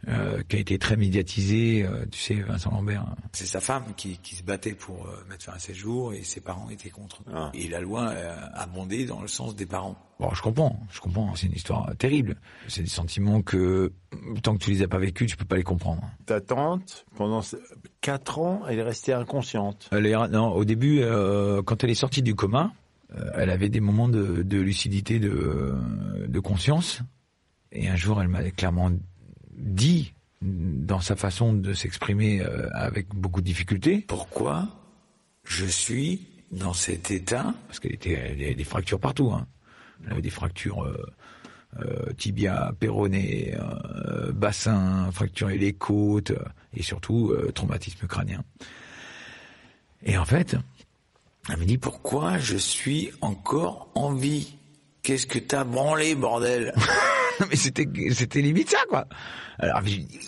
euh, 0.08 0.42
qui 0.48 0.56
a 0.56 0.58
été 0.58 0.78
très 0.78 0.96
médiatisée. 0.96 1.84
Euh, 1.84 2.04
tu 2.10 2.18
sais, 2.18 2.34
Vincent 2.34 2.70
Lambert. 2.70 3.06
C'est 3.32 3.46
sa 3.46 3.60
femme 3.60 3.84
qui, 3.96 4.18
qui 4.18 4.34
se 4.34 4.42
battait 4.42 4.74
pour 4.74 5.06
euh, 5.06 5.24
mettre 5.28 5.44
fin 5.44 5.52
à 5.52 5.58
ses 5.58 5.74
jours 5.74 6.12
et 6.12 6.22
ses 6.22 6.40
parents 6.40 6.68
étaient 6.70 6.90
contre. 6.90 7.22
Ah. 7.32 7.50
Et 7.54 7.68
la 7.68 7.80
loi 7.80 8.12
a 8.54 8.66
bondé 8.66 9.06
dans 9.06 9.20
le 9.20 9.28
sens 9.28 9.54
des 9.56 9.66
parents. 9.66 9.96
Bon, 10.20 10.30
je 10.32 10.42
comprends, 10.42 10.80
je 10.92 11.00
comprends. 11.00 11.34
C'est 11.34 11.46
une 11.46 11.54
histoire 11.54 11.90
terrible. 11.96 12.36
C'est 12.68 12.82
des 12.82 12.88
sentiments 12.88 13.42
que 13.42 13.92
tant 14.42 14.56
que 14.56 14.64
tu 14.64 14.70
les 14.70 14.82
as 14.82 14.88
pas 14.88 14.98
vécus, 14.98 15.30
tu 15.30 15.36
peux 15.36 15.44
pas 15.44 15.56
les 15.56 15.62
comprendre. 15.62 16.02
Ta 16.26 16.40
tante, 16.40 17.04
pendant 17.16 17.42
quatre 18.00 18.38
ans, 18.38 18.62
elle 18.68 18.78
est 18.78 18.82
restée 18.82 19.12
inconsciente. 19.12 19.88
Elle 19.92 20.06
est, 20.06 20.28
non, 20.28 20.52
au 20.52 20.64
début, 20.64 21.00
euh, 21.00 21.62
quand 21.62 21.82
elle 21.82 21.90
est 21.90 21.94
sortie 21.94 22.22
du 22.22 22.34
coma, 22.34 22.72
euh, 23.16 23.30
elle 23.34 23.50
avait 23.50 23.68
des 23.68 23.80
moments 23.80 24.08
de, 24.08 24.42
de 24.42 24.58
lucidité, 24.58 25.18
de, 25.18 25.74
de 26.26 26.40
conscience. 26.40 27.00
Et 27.72 27.88
un 27.88 27.96
jour, 27.96 28.22
elle 28.22 28.28
m'a 28.28 28.48
clairement 28.50 28.92
dit, 29.56 30.14
dans 30.42 31.00
sa 31.00 31.16
façon 31.16 31.52
de 31.52 31.72
s'exprimer 31.72 32.40
euh, 32.40 32.68
avec 32.72 33.08
beaucoup 33.14 33.40
de 33.40 33.46
difficulté, 33.46 34.04
pourquoi 34.06 34.68
je 35.44 35.64
suis 35.64 36.26
dans 36.52 36.72
cet 36.72 37.10
état, 37.10 37.54
parce 37.66 37.80
qu'elle 37.80 37.94
était, 37.94 38.12
elle 38.12 38.42
avait 38.42 38.54
des 38.54 38.64
fractures 38.64 39.00
partout, 39.00 39.32
hein. 39.32 39.46
Elle 40.04 40.12
avait 40.12 40.22
des 40.22 40.30
fractures 40.30 40.84
euh, 40.84 41.06
euh, 41.80 42.12
tibia, 42.16 42.72
péroné, 42.78 43.56
euh, 43.58 44.32
bassin, 44.32 45.10
fracturé 45.12 45.58
les 45.58 45.72
côtes 45.72 46.30
euh, 46.30 46.44
et 46.74 46.82
surtout 46.82 47.30
euh, 47.30 47.50
traumatisme 47.52 48.06
crânien. 48.06 48.44
Et 50.04 50.18
en 50.18 50.24
fait, 50.24 50.56
elle 51.48 51.56
me 51.56 51.64
dit 51.64 51.78
pourquoi 51.78 52.38
je 52.38 52.56
suis 52.56 53.10
encore 53.20 53.88
en 53.94 54.12
vie? 54.12 54.56
Qu'est-ce 55.02 55.26
que 55.26 55.38
t'as 55.38 55.64
branlé, 55.64 56.14
bordel? 56.14 56.74
Mais 57.50 57.56
c'était 57.56 57.86
c'était 58.12 58.40
limite 58.40 58.70
ça, 58.70 58.78
quoi. 58.88 59.06
Alors 59.58 59.80
je 59.84 59.96
dis 59.96 60.20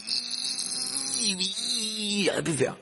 oui, 1.36 2.28
rien 2.30 2.42
pu 2.42 2.52
faire. 2.52 2.76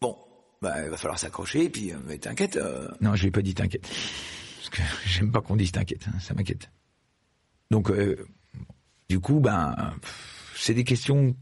Bon, 0.00 0.16
bah 0.62 0.84
il 0.84 0.90
va 0.90 0.96
falloir 0.96 1.18
s'accrocher, 1.18 1.68
puis 1.68 1.92
mais 2.06 2.18
t'inquiète. 2.18 2.56
Euh... 2.56 2.88
Non, 3.00 3.14
je 3.14 3.22
lui 3.22 3.28
ai 3.28 3.30
pas 3.30 3.42
dit 3.42 3.54
t'inquiète 3.54 3.88
parce 4.64 4.70
que 4.70 4.82
j'aime 5.06 5.30
pas 5.30 5.40
qu'on 5.40 5.56
dise 5.56 5.72
t'inquiète, 5.72 6.06
hein, 6.08 6.18
ça 6.20 6.34
m'inquiète. 6.34 6.70
Donc, 7.70 7.90
euh, 7.90 8.26
du 9.08 9.20
coup, 9.20 9.40
ben, 9.40 9.74
c'est 10.54 10.74
des 10.74 10.84
questions. 10.84 11.34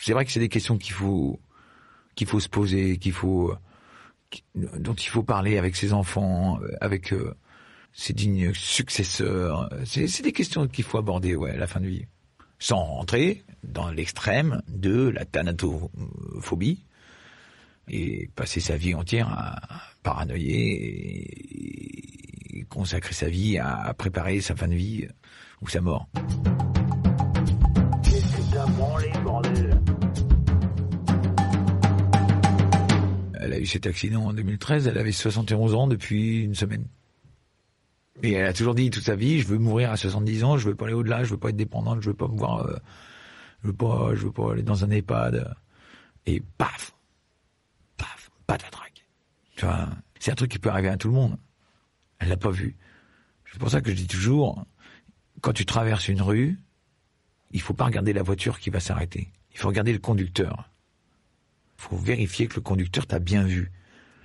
C'est 0.00 0.12
vrai 0.12 0.24
que 0.24 0.30
c'est 0.30 0.40
des 0.40 0.48
questions 0.48 0.78
qu'il 0.78 0.92
faut 0.92 1.40
qu'il 2.14 2.26
faut 2.26 2.40
se 2.40 2.48
poser, 2.48 2.98
qu'il 2.98 3.12
faut 3.12 3.54
dont 4.54 4.94
il 4.94 5.08
faut 5.08 5.22
parler 5.22 5.56
avec 5.56 5.76
ses 5.76 5.92
enfants, 5.92 6.58
avec 6.80 7.12
euh, 7.12 7.34
ses 7.92 8.12
dignes 8.12 8.52
successeurs. 8.54 9.68
C'est 9.84 10.22
des 10.22 10.32
questions 10.32 10.66
qu'il 10.68 10.84
faut 10.84 10.98
aborder, 10.98 11.34
ouais, 11.36 11.52
à 11.52 11.56
la 11.56 11.66
fin 11.66 11.80
de 11.80 11.86
vie, 11.86 12.06
sans 12.58 12.82
rentrer 12.82 13.44
dans 13.64 13.90
l'extrême 13.90 14.62
de 14.68 15.08
la 15.08 15.24
thanatophobie 15.24 16.84
et 17.88 18.30
passer 18.34 18.60
sa 18.60 18.76
vie 18.76 18.94
entière 18.94 19.28
à 19.28 19.60
paranoïer 20.02 21.26
et 22.50 22.64
consacrer 22.64 23.14
sa 23.14 23.28
vie 23.28 23.58
à 23.58 23.94
préparer 23.94 24.40
sa 24.40 24.54
fin 24.54 24.68
de 24.68 24.74
vie 24.74 25.06
ou 25.62 25.68
sa 25.68 25.80
mort. 25.80 26.08
Elle 33.40 33.52
a 33.52 33.58
eu 33.58 33.66
cet 33.66 33.86
accident 33.86 34.26
en 34.26 34.32
2013, 34.32 34.86
elle 34.88 34.98
avait 34.98 35.12
71 35.12 35.74
ans 35.74 35.86
depuis 35.86 36.42
une 36.42 36.54
semaine. 36.54 36.86
Et 38.22 38.32
elle 38.32 38.46
a 38.46 38.52
toujours 38.52 38.74
dit 38.74 38.90
toute 38.90 39.04
sa 39.04 39.14
vie, 39.14 39.40
je 39.40 39.46
veux 39.46 39.58
mourir 39.58 39.92
à 39.92 39.96
70 39.96 40.44
ans, 40.44 40.58
je 40.58 40.68
veux 40.68 40.74
pas 40.74 40.86
aller 40.86 40.94
au-delà, 40.94 41.24
je 41.24 41.30
veux 41.30 41.38
pas 41.38 41.50
être 41.50 41.56
dépendante, 41.56 42.00
je 42.02 42.10
veux 42.10 42.16
pas 42.16 42.28
me 42.28 42.36
voir, 42.36 42.66
euh, 42.66 42.76
je 43.62 43.68
veux 43.68 43.74
pas, 43.74 44.14
je 44.14 44.24
veux 44.24 44.32
pas 44.32 44.52
aller 44.52 44.62
dans 44.62 44.84
un 44.84 44.90
EHPAD. 44.90 45.54
Et 46.26 46.42
paf, 46.58 46.94
paf, 47.96 48.30
patatrac. 48.46 49.06
Tu 49.56 49.64
vois, 49.64 49.88
c'est 50.18 50.32
un 50.32 50.34
truc 50.34 50.50
qui 50.50 50.58
peut 50.58 50.68
arriver 50.68 50.88
à 50.88 50.96
tout 50.96 51.08
le 51.08 51.14
monde. 51.14 51.36
Elle 52.18 52.28
l'a 52.28 52.36
pas 52.36 52.50
vu. 52.50 52.76
C'est 53.52 53.58
pour 53.58 53.70
ça 53.70 53.80
que 53.80 53.90
je 53.90 53.96
dis 53.96 54.06
toujours, 54.06 54.64
quand 55.40 55.52
tu 55.52 55.64
traverses 55.64 56.08
une 56.08 56.20
rue, 56.20 56.58
il 57.52 57.60
faut 57.60 57.74
pas 57.74 57.86
regarder 57.86 58.12
la 58.12 58.22
voiture 58.22 58.58
qui 58.58 58.70
va 58.70 58.80
s'arrêter. 58.80 59.30
Il 59.52 59.58
faut 59.58 59.68
regarder 59.68 59.92
le 59.92 59.98
conducteur. 59.98 60.70
Il 61.78 61.82
faut 61.82 61.96
vérifier 61.96 62.48
que 62.48 62.56
le 62.56 62.60
conducteur 62.60 63.06
t'a 63.06 63.20
bien 63.20 63.44
vu. 63.44 63.70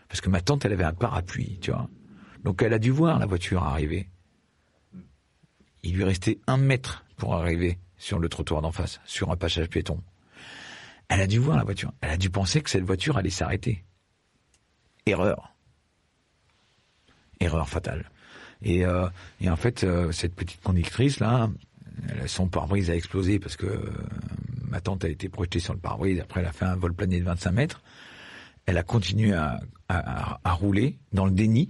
Parce 0.10 0.20
que 0.20 0.30
ma 0.30 0.42
tante, 0.42 0.66
elle 0.66 0.74
avait 0.74 0.84
un 0.84 0.94
parapluie, 0.94 1.60
tu 1.62 1.72
vois. 1.72 1.90
Donc 2.44 2.62
elle 2.62 2.74
a 2.74 2.80
dû 2.80 2.92
voir 2.92 3.20
la 3.20 3.26
voiture 3.26 3.64
arriver. 3.64 4.10
Il 5.84 5.96
lui 5.96 6.04
restait 6.04 6.40
un 6.48 6.58
mètre 6.58 7.06
pour 7.18 7.36
arriver 7.36 7.78
sur 7.98 8.20
le 8.20 8.30
trottoir 8.30 8.62
d'en 8.62 8.72
face, 8.72 9.00
sur 9.06 9.32
un 9.32 9.38
passage 9.38 9.70
piéton. 9.70 10.02
Elle 11.10 11.22
a 11.22 11.28
dû 11.28 11.40
voir 11.40 11.58
la 11.58 11.64
voiture. 11.64 11.92
Elle 12.02 12.12
a 12.12 12.18
dû 12.18 12.30
penser 12.30 12.62
que 12.62 12.70
cette 12.70 12.84
voiture 12.84 13.18
allait 13.18 13.30
s'arrêter. 13.30 13.84
Erreur. 15.06 15.54
Erreur 17.40 17.68
fatale. 17.68 18.10
Et, 18.62 18.86
euh, 18.86 19.08
en 19.46 19.56
fait, 19.56 19.84
euh, 19.84 20.12
cette 20.12 20.36
petite 20.36 20.62
conductrice 20.62 21.20
là, 21.20 21.50
son 22.26 22.48
pare-brise 22.48 22.90
a 22.90 22.96
explosé 22.96 23.40
parce 23.40 23.58
que 23.58 23.66
euh, 23.66 23.92
ma 24.70 24.80
tante 24.80 25.04
a 25.04 25.10
été 25.10 25.30
projetée 25.30 25.60
sur 25.60 25.74
le 25.74 25.80
pare-brise. 25.80 26.20
Après, 26.22 26.40
elle 26.40 26.48
a 26.48 26.54
fait 26.54 26.66
un 26.66 26.76
vol 26.76 26.94
plané 26.94 27.20
de 27.20 27.26
25 27.26 27.52
mètres. 27.52 27.82
Elle 28.66 28.78
a 28.78 28.84
continué 28.84 29.34
à 29.34 29.60
rouler 30.46 30.98
dans 31.12 31.26
le 31.26 31.32
déni, 31.32 31.70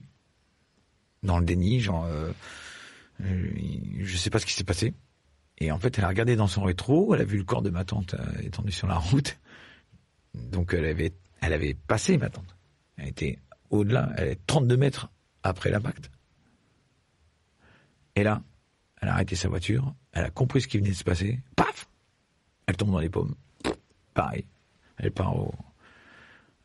dans 1.24 1.40
le 1.40 1.46
déni, 1.46 1.80
genre, 1.80 2.06
euh, 2.06 2.32
euh, 3.22 3.50
je 4.02 4.18
sais 4.18 4.30
pas 4.30 4.40
ce 4.40 4.46
qui 4.46 4.54
s'est 4.54 4.64
passé. 4.64 4.94
Et 5.60 5.72
en 5.72 5.80
fait, 5.80 5.98
elle 5.98 6.04
a 6.04 6.08
regardé 6.10 6.36
dans 6.36 6.48
son 6.48 6.64
rétro, 6.64 7.14
elle 7.16 7.22
a 7.22 7.26
vu 7.26 7.38
le 7.38 7.44
corps 7.44 7.62
de 7.62 7.70
ma 7.70 7.86
tante 7.86 8.14
euh, 8.16 8.42
étendu 8.42 8.72
sur 8.72 8.88
la 8.88 8.96
route. 8.98 9.38
Donc 10.34 10.74
elle 10.74 10.86
avait, 10.86 11.14
elle 11.42 11.54
avait 11.54 11.74
passé 11.76 12.18
ma 12.18 12.30
tante. 12.30 12.56
Elle 12.98 13.08
était 13.10 13.40
au-delà, 13.70 14.12
elle 14.18 14.30
est 14.30 14.40
32 14.48 14.78
mètres 14.78 15.10
après 15.44 15.70
l'impact. 15.70 16.10
Et 18.16 18.24
là, 18.24 18.42
elle 19.02 19.10
a 19.10 19.14
arrêté 19.14 19.36
sa 19.36 19.50
voiture, 19.50 19.94
elle 20.12 20.26
a 20.26 20.30
compris 20.30 20.62
ce 20.62 20.68
qui 20.68 20.78
venait 20.78 20.92
de 20.92 20.96
se 20.96 21.04
passer, 21.04 21.40
paf 21.56 21.88
Elle 22.68 22.78
tombe 22.78 22.92
dans 22.92 23.00
les 23.00 23.10
pommes. 23.10 23.36
Pareil, 24.14 24.46
elle 24.98 25.12
part 25.12 25.36
au- 25.36 25.54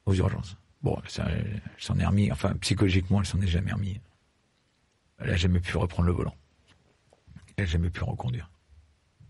aux 0.07 0.15
urgences. 0.15 0.57
Bon, 0.83 0.97
elle 1.05 1.61
s'en 1.79 1.99
est 1.99 2.07
remis, 2.07 2.31
enfin 2.31 2.55
psychologiquement, 2.61 3.21
elle 3.21 3.27
s'en 3.27 3.41
est 3.41 3.47
jamais 3.49 3.73
remis. 3.73 4.01
Elle 5.19 5.31
a 5.31 5.37
jamais 5.37 5.61
pu 5.61 5.77
reprendre 5.77 6.07
le 6.09 6.15
volant. 6.15 6.35
Elle 7.57 7.65
a 7.65 7.67
jamais 7.67 7.91
pu 7.91 8.05
reconduire. 8.05 8.51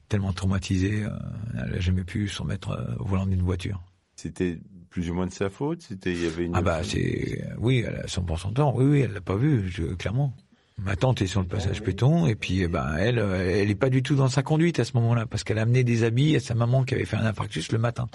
Tellement 0.08 0.32
traumatisée, 0.32 1.04
euh, 1.04 1.10
elle 1.54 1.74
a 1.74 1.80
jamais 1.80 2.04
pu 2.04 2.28
se 2.28 2.40
remettre 2.42 2.70
euh, 2.70 2.94
au 2.98 3.04
volant 3.04 3.26
d'une 3.26 3.42
voiture. 3.42 3.82
C'était 4.16 4.58
plus 4.90 5.10
ou 5.10 5.14
moins 5.14 5.26
de 5.26 5.32
sa 5.32 5.50
faute? 5.50 5.82
C'était 5.82 6.12
il 6.12 6.22
y 6.24 6.26
avait 6.26 6.44
une 6.46 6.54
Ah 6.56 6.62
bah 6.62 6.82
c'est 6.82 7.44
oui, 7.58 7.84
elle 7.86 7.96
a 7.96 8.06
100% 8.06 8.54
tort. 8.54 8.74
Oui 8.74 8.84
oui, 8.86 9.00
elle 9.00 9.12
l'a 9.12 9.20
pas 9.20 9.36
vu, 9.36 9.68
je- 9.70 9.94
clairement. 9.94 10.34
Ma 10.78 10.94
tante 10.96 11.22
est 11.22 11.26
sur 11.26 11.40
le 11.40 11.46
passage 11.46 11.82
péton 11.82 12.26
et 12.26 12.34
puis 12.36 12.62
eh 12.62 12.68
ben 12.68 12.94
elle, 12.96 13.18
euh, 13.18 13.60
elle 13.62 13.68
est 13.70 13.74
pas 13.74 13.90
du 13.90 14.02
tout 14.02 14.14
dans 14.14 14.28
sa 14.28 14.42
conduite 14.42 14.78
à 14.78 14.84
ce 14.84 14.92
moment-là 14.94 15.26
parce 15.26 15.42
qu'elle 15.44 15.58
a 15.58 15.62
amené 15.62 15.82
des 15.84 16.04
habits 16.04 16.36
à 16.36 16.40
sa 16.40 16.54
maman 16.54 16.84
qui 16.84 16.94
avait 16.94 17.04
fait 17.04 17.16
un 17.16 17.26
infarctus 17.26 17.70
le 17.72 17.78
matin. 17.78 18.08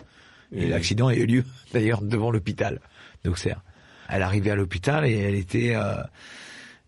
Et 0.51 0.63
Et- 0.63 0.67
l'accident 0.69 1.07
a 1.07 1.15
eu 1.15 1.25
lieu 1.25 1.43
d'ailleurs 1.73 2.01
devant 2.01 2.31
l'hôpital 2.31 2.79
d'Auxerre. 3.23 3.63
Elle 4.09 4.21
arrivait 4.23 4.51
à 4.51 4.55
l'hôpital 4.55 5.05
et 5.05 5.13
elle 5.13 5.35
était, 5.35 5.75
euh, 5.75 5.95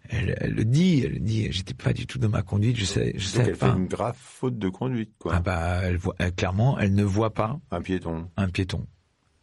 elle, 0.09 0.35
elle 0.39 0.53
le 0.53 0.65
dit, 0.65 1.03
elle 1.05 1.21
dit, 1.21 1.51
j'étais 1.51 1.73
pas 1.73 1.93
du 1.93 2.05
tout 2.07 2.17
dans 2.19 2.29
ma 2.29 2.41
conduite, 2.41 2.77
je 2.77 2.85
sais, 2.85 3.13
je 3.17 3.25
Donc 3.25 3.43
sais 3.45 3.49
elle 3.49 3.55
fait 3.55 3.67
pas. 3.67 3.75
une 3.75 3.87
grave 3.87 4.15
faute 4.19 4.57
de 4.57 4.69
conduite, 4.69 5.13
quoi. 5.19 5.33
Ah 5.35 5.39
bah 5.39 5.79
elle 5.83 5.97
voit, 5.97 6.15
elle- 6.19 6.33
clairement, 6.33 6.77
elle 6.79 6.93
ne 6.95 7.03
voit 7.03 7.33
pas 7.33 7.59
Un 7.71 7.81
piéton. 7.81 8.29
un 8.37 8.49
piéton. 8.49 8.85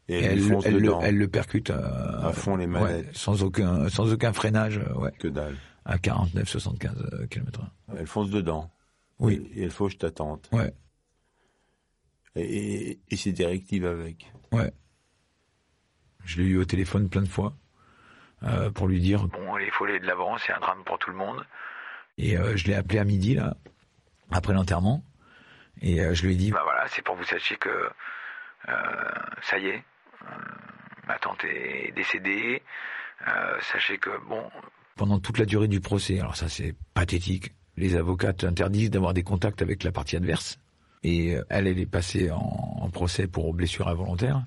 Et 0.08 0.14
Et 0.18 0.24
elle, 0.24 0.38
lui 0.38 0.48
fonce 0.50 0.66
le, 0.66 0.92
elle 1.02 1.16
le 1.16 1.28
percute 1.28 1.70
euh, 1.70 2.20
À 2.28 2.32
fond 2.32 2.56
les 2.56 2.66
ouais, 2.66 2.70
manettes. 2.70 3.16
sans 3.16 3.42
aucun, 3.44 3.88
sans 3.88 4.12
aucun 4.12 4.32
freinage, 4.32 4.78
euh, 4.78 4.94
ouais, 4.98 5.12
Que 5.18 5.28
dalle. 5.28 5.56
à 5.84 5.98
49, 5.98 6.48
75 6.48 7.26
km/h. 7.30 7.64
Elle 7.96 8.06
fonce 8.06 8.30
dedans. 8.30 8.70
Oui, 9.20 9.48
Et, 9.54 9.62
elle 9.62 9.70
fauche 9.70 9.98
ta 9.98 10.10
tante. 10.10 10.48
ouais, 10.52 10.74
Et, 12.34 12.90
et, 12.90 13.00
et 13.10 13.16
c'est 13.16 13.32
directive 13.32 13.86
avec. 13.86 14.32
ouais. 14.52 14.72
Je 16.24 16.40
l'ai 16.40 16.48
eu 16.48 16.56
au 16.58 16.64
téléphone 16.64 17.08
plein 17.08 17.22
de 17.22 17.28
fois 17.28 17.56
euh, 18.44 18.70
pour 18.70 18.88
lui 18.88 19.00
dire 19.00 19.26
bon, 19.28 19.58
il 19.58 19.70
faut 19.70 19.84
aller 19.84 20.00
de 20.00 20.06
l'avant, 20.06 20.36
c'est 20.38 20.52
un 20.52 20.60
drame 20.60 20.82
pour 20.84 20.98
tout 20.98 21.10
le 21.10 21.16
monde. 21.16 21.44
Et 22.18 22.36
euh, 22.36 22.56
je 22.56 22.66
l'ai 22.66 22.74
appelé 22.74 22.98
à 22.98 23.04
midi 23.04 23.34
là, 23.34 23.54
après 24.30 24.52
l'enterrement, 24.52 25.04
et 25.80 26.00
euh, 26.00 26.14
je 26.14 26.26
lui 26.26 26.34
ai 26.34 26.36
dit 26.36 26.50
bah 26.50 26.62
voilà, 26.64 26.86
c'est 26.88 27.02
pour 27.02 27.16
vous 27.16 27.24
sachiez 27.24 27.56
que 27.56 27.90
ça 29.42 29.58
y 29.58 29.66
est, 29.66 29.82
ma 31.08 31.18
tante 31.18 31.44
est 31.44 31.92
décédée. 31.96 32.62
Sachez 33.72 33.98
que 33.98 34.10
bon, 34.28 34.48
pendant 34.96 35.18
toute 35.18 35.38
la 35.38 35.44
durée 35.44 35.68
du 35.68 35.80
procès, 35.80 36.20
alors 36.20 36.36
ça 36.36 36.48
c'est 36.48 36.74
pathétique. 36.94 37.52
Les 37.76 37.96
avocats 37.96 38.34
interdisent 38.42 38.90
d'avoir 38.90 39.14
des 39.14 39.22
contacts 39.22 39.62
avec 39.62 39.82
la 39.82 39.90
partie 39.90 40.16
adverse. 40.16 40.58
Et 41.02 41.36
elle, 41.48 41.66
elle 41.66 41.78
est 41.80 41.90
passée 41.90 42.30
en, 42.30 42.38
en 42.38 42.90
procès 42.90 43.26
pour 43.26 43.52
blessure 43.54 43.88
involontaire. 43.88 44.42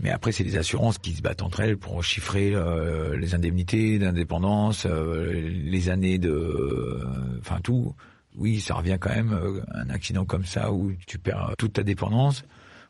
Mais 0.00 0.10
après, 0.10 0.30
c'est 0.30 0.44
les 0.44 0.56
assurances 0.56 0.98
qui 0.98 1.12
se 1.12 1.22
battent 1.22 1.42
entre 1.42 1.60
elles 1.60 1.76
pour 1.76 2.04
chiffrer 2.04 2.52
euh, 2.54 3.16
les 3.16 3.34
indemnités 3.34 3.98
d'indépendance, 3.98 4.86
euh, 4.86 5.32
les 5.32 5.88
années 5.88 6.18
de, 6.18 6.30
euh, 6.30 7.04
enfin 7.40 7.60
tout. 7.60 7.94
Oui, 8.36 8.60
ça 8.60 8.74
revient 8.74 8.98
quand 9.00 9.10
même 9.10 9.32
euh, 9.32 9.60
un 9.74 9.90
accident 9.90 10.24
comme 10.24 10.44
ça 10.44 10.72
où 10.72 10.92
tu 11.06 11.18
perds 11.18 11.54
toute 11.58 11.72
ta 11.74 11.82
dépendance. 11.82 12.44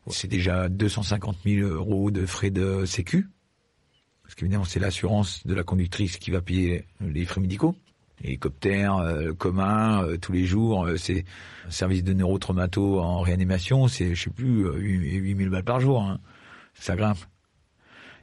C'est 0.07 0.27
déjà 0.27 0.69
250 0.69 1.37
000 1.45 1.67
euros 1.67 2.09
de 2.11 2.25
frais 2.25 2.49
de 2.49 2.85
sécu, 2.85 3.27
parce 4.23 4.33
qu'évidemment 4.33 4.63
c'est 4.63 4.79
l'assurance 4.79 5.45
de 5.45 5.53
la 5.53 5.63
conductrice 5.63 6.17
qui 6.17 6.31
va 6.31 6.41
payer 6.41 6.85
les 7.01 7.25
frais 7.25 7.41
médicaux. 7.41 7.75
Hélicoptère, 8.23 8.97
euh, 8.97 9.33
commun, 9.33 10.03
euh, 10.03 10.17
tous 10.17 10.31
les 10.31 10.45
jours, 10.45 10.85
euh, 10.85 10.97
c'est 10.97 11.25
service 11.69 12.03
de 12.03 12.13
neurotraumato 12.13 12.99
en 12.99 13.21
réanimation, 13.21 13.87
c'est 13.87 14.13
je 14.13 14.23
sais 14.23 14.29
plus 14.29 14.65
euh, 14.65 14.77
8000 14.77 15.49
balles 15.49 15.63
par 15.63 15.79
jour. 15.79 16.01
Hein 16.01 16.19
ça 16.73 16.95
grimpe. 16.95 17.19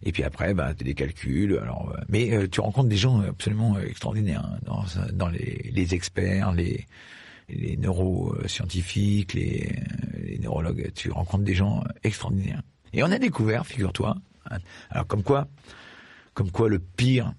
Et 0.03 0.13
puis 0.13 0.23
après, 0.23 0.55
bah, 0.55 0.75
tu 0.75 0.85
des 0.85 0.95
calculs. 0.95 1.59
Alors, 1.59 1.91
euh, 1.91 2.01
mais 2.09 2.33
euh, 2.33 2.49
tu 2.49 2.61
rencontres 2.61 2.89
des 2.89 2.97
gens 2.97 3.21
absolument 3.21 3.79
extraordinaires 3.79 4.45
hein, 4.45 4.59
dans, 4.65 4.85
dans 5.13 5.29
les, 5.29 5.71
les 5.73 5.95
experts, 5.95 6.53
les, 6.53 6.87
les 7.49 7.77
neuroscientifiques, 7.77 9.33
les, 9.33 9.75
les 10.19 10.39
neurologues. 10.39 10.93
Tu 10.95 11.11
rencontres 11.11 11.45
des 11.45 11.55
gens 11.55 11.83
extraordinaires. 12.05 12.63
Et 12.93 13.03
on 13.03 13.11
a 13.11 13.19
découvert, 13.19 13.67
figure-toi, 13.67 14.17
hein, 14.51 14.59
alors 14.91 15.07
comme 15.07 15.23
quoi, 15.23 15.49
comme 16.35 16.51
quoi 16.51 16.69
le 16.69 16.79
pire, 16.79 17.33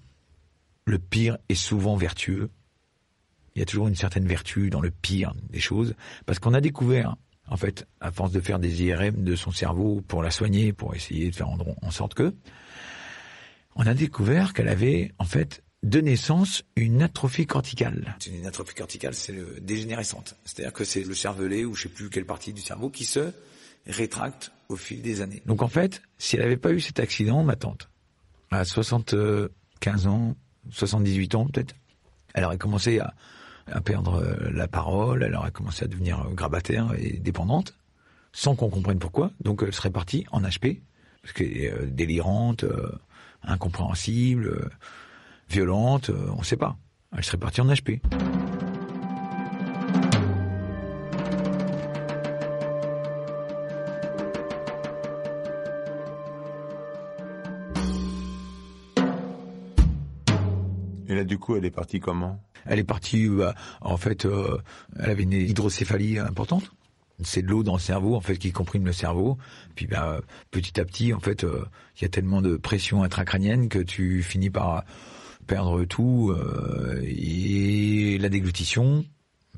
le 0.84 0.98
pire 0.98 1.38
est 1.48 1.54
souvent 1.54 1.96
vertueux. 1.96 2.50
Il 3.54 3.60
y 3.60 3.62
a 3.62 3.66
toujours 3.66 3.88
une 3.88 3.96
certaine 3.96 4.26
vertu 4.26 4.70
dans 4.70 4.80
le 4.80 4.90
pire 4.90 5.34
des 5.50 5.60
choses, 5.60 5.94
parce 6.26 6.38
qu'on 6.38 6.54
a 6.54 6.60
découvert 6.60 7.16
en 7.50 7.56
fait, 7.56 7.86
à 8.00 8.10
force 8.10 8.32
de 8.32 8.40
faire 8.40 8.58
des 8.58 8.82
IRM 8.82 9.22
de 9.24 9.36
son 9.36 9.50
cerveau 9.50 10.02
pour 10.06 10.22
la 10.22 10.30
soigner, 10.30 10.72
pour 10.72 10.94
essayer 10.94 11.30
de 11.30 11.34
faire 11.34 11.48
en, 11.48 11.58
en 11.80 11.90
sorte 11.90 12.14
que, 12.14 12.34
on 13.76 13.86
a 13.86 13.94
découvert 13.94 14.52
qu'elle 14.52 14.68
avait, 14.68 15.12
en 15.18 15.24
fait, 15.24 15.62
de 15.82 16.00
naissance, 16.00 16.64
une 16.76 17.02
atrophie 17.02 17.46
corticale. 17.46 18.16
C'est 18.18 18.30
une 18.30 18.46
atrophie 18.46 18.74
corticale, 18.74 19.14
c'est 19.14 19.32
le 19.32 19.58
dégénérescente. 19.60 20.36
C'est-à-dire 20.44 20.72
que 20.72 20.84
c'est 20.84 21.04
le 21.04 21.14
cervelet, 21.14 21.64
ou 21.64 21.74
je 21.74 21.84
sais 21.84 21.88
plus 21.88 22.10
quelle 22.10 22.26
partie 22.26 22.52
du 22.52 22.60
cerveau, 22.60 22.90
qui 22.90 23.04
se 23.04 23.32
rétracte 23.86 24.50
au 24.68 24.76
fil 24.76 25.00
des 25.00 25.20
années. 25.20 25.42
Donc 25.46 25.62
en 25.62 25.68
fait, 25.68 26.02
si 26.18 26.36
elle 26.36 26.42
n'avait 26.42 26.56
pas 26.56 26.72
eu 26.72 26.80
cet 26.80 27.00
accident, 27.00 27.44
ma 27.44 27.56
tante, 27.56 27.88
à 28.50 28.64
75 28.64 30.06
ans, 30.06 30.36
78 30.70 31.34
ans 31.36 31.46
peut-être, 31.46 31.74
elle 32.34 32.44
aurait 32.44 32.58
commencé 32.58 32.98
à, 32.98 33.14
à 33.72 33.80
perdre 33.80 34.22
euh, 34.22 34.50
la 34.52 34.68
parole, 34.68 35.22
elle 35.22 35.34
aurait 35.34 35.50
commencé 35.50 35.84
à 35.84 35.88
devenir 35.88 36.20
euh, 36.20 36.34
grabataire 36.34 36.94
et 36.98 37.18
dépendante, 37.18 37.74
sans 38.32 38.54
qu'on 38.54 38.70
comprenne 38.70 38.98
pourquoi. 38.98 39.30
Donc 39.40 39.62
elle 39.66 39.72
serait 39.72 39.90
partie 39.90 40.26
en 40.32 40.42
HP, 40.42 40.80
parce 41.22 41.32
qu'elle 41.32 41.56
est 41.56 41.72
euh, 41.72 41.86
délirante, 41.86 42.64
incompréhensible, 43.42 44.70
violente, 45.48 46.10
on 46.10 46.38
ne 46.38 46.44
sait 46.44 46.56
pas. 46.56 46.76
Elle 47.16 47.24
serait 47.24 47.38
partie 47.38 47.60
en 47.60 47.66
HP. 47.66 48.00
Du 61.28 61.38
coup, 61.38 61.54
elle 61.54 61.64
est 61.64 61.70
partie 61.70 62.00
comment? 62.00 62.42
Elle 62.66 62.80
est 62.80 62.84
partie, 62.84 63.28
bah, 63.28 63.54
en 63.80 63.96
fait, 63.96 64.24
euh, 64.24 64.58
elle 64.98 65.10
avait 65.10 65.22
une 65.22 65.32
hydrocéphalie 65.32 66.18
importante. 66.18 66.72
C'est 67.22 67.42
de 67.42 67.48
l'eau 67.48 67.62
dans 67.62 67.74
le 67.74 67.80
cerveau, 67.80 68.16
en 68.16 68.20
fait, 68.20 68.36
qui 68.36 68.52
comprime 68.52 68.84
le 68.84 68.92
cerveau. 68.92 69.38
Puis, 69.76 69.86
bah, 69.86 70.20
petit 70.50 70.80
à 70.80 70.84
petit, 70.84 71.12
en 71.12 71.20
fait, 71.20 71.44
euh, 71.44 71.64
il 71.96 72.02
y 72.02 72.04
a 72.04 72.08
tellement 72.08 72.42
de 72.42 72.56
pression 72.56 73.02
intracrânienne 73.02 73.68
que 73.68 73.78
tu 73.78 74.22
finis 74.22 74.50
par 74.50 74.84
perdre 75.46 75.84
tout. 75.84 76.34
et 77.02 78.18
la 78.18 78.28
déglutition, 78.28 79.04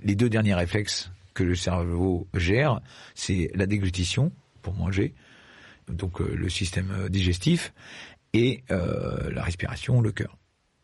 les 0.02 0.14
deux 0.14 0.28
derniers 0.28 0.54
réflexes 0.54 1.10
que 1.34 1.42
le 1.42 1.56
cerveau 1.56 2.28
gère, 2.34 2.80
c'est 3.14 3.50
la 3.54 3.66
déglutition 3.66 4.30
pour 4.62 4.74
manger, 4.74 5.14
donc 5.88 6.20
le 6.20 6.48
système 6.48 7.08
digestif, 7.08 7.72
et 8.32 8.62
la 8.68 9.42
respiration, 9.42 10.00
le 10.00 10.12
cœur. 10.12 10.39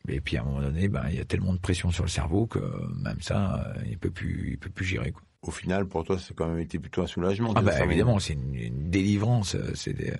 Et 0.08 0.20
puis 0.20 0.36
à 0.36 0.42
un 0.42 0.44
moment 0.44 0.60
donné, 0.60 0.88
ben 0.88 1.04
il 1.08 1.16
y 1.16 1.20
a 1.20 1.24
tellement 1.24 1.52
de 1.52 1.58
pression 1.58 1.90
sur 1.90 2.04
le 2.04 2.08
cerveau 2.08 2.46
que 2.46 2.58
même 3.02 3.20
ça, 3.20 3.64
euh, 3.76 3.82
il 3.88 3.98
peut 3.98 4.10
plus, 4.10 4.50
il 4.52 4.58
peut 4.58 4.70
plus 4.70 4.84
gérer 4.84 5.12
quoi. 5.12 5.22
Au 5.42 5.50
final, 5.52 5.86
pour 5.86 6.02
toi, 6.02 6.18
c'est 6.18 6.34
quand 6.34 6.48
même 6.48 6.58
été 6.58 6.78
plutôt 6.78 7.02
un 7.02 7.06
soulagement. 7.06 7.52
Ah 7.54 7.62
bah 7.62 7.84
évidemment, 7.84 8.18
c'est 8.18 8.32
une, 8.32 8.54
une 8.54 8.90
délivrance. 8.90 9.54
euh, 9.54 9.70
C'est 9.74 9.92
des... 9.92 10.12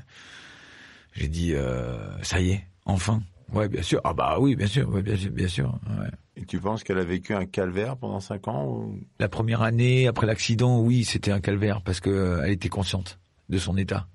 j'ai 1.14 1.28
dit 1.28 1.52
euh, 1.54 2.22
ça 2.22 2.40
y 2.40 2.50
est, 2.50 2.64
enfin. 2.84 3.22
Ouais, 3.52 3.68
bien 3.68 3.82
sûr. 3.82 4.00
Ah 4.04 4.12
bah 4.12 4.38
oui, 4.40 4.56
bien 4.56 4.66
sûr, 4.66 4.88
ouais, 4.88 5.02
bien 5.02 5.16
sûr, 5.16 5.30
bien 5.30 5.48
sûr. 5.48 5.78
ouais. 5.98 6.08
Et 6.36 6.44
tu 6.44 6.60
penses 6.60 6.84
qu'elle 6.84 6.98
a 6.98 7.04
vécu 7.04 7.32
un 7.34 7.46
calvaire 7.46 7.96
pendant 7.96 8.20
cinq 8.20 8.46
ans 8.48 8.66
ou... 8.66 9.00
La 9.18 9.28
première 9.28 9.62
année 9.62 10.06
après 10.06 10.26
l'accident, 10.26 10.80
oui, 10.80 11.04
c'était 11.04 11.30
un 11.32 11.40
calvaire 11.40 11.80
parce 11.82 12.00
que 12.00 12.40
elle 12.44 12.52
était 12.52 12.68
consciente 12.68 13.18
de 13.48 13.58
son 13.58 13.76
état. 13.76 14.08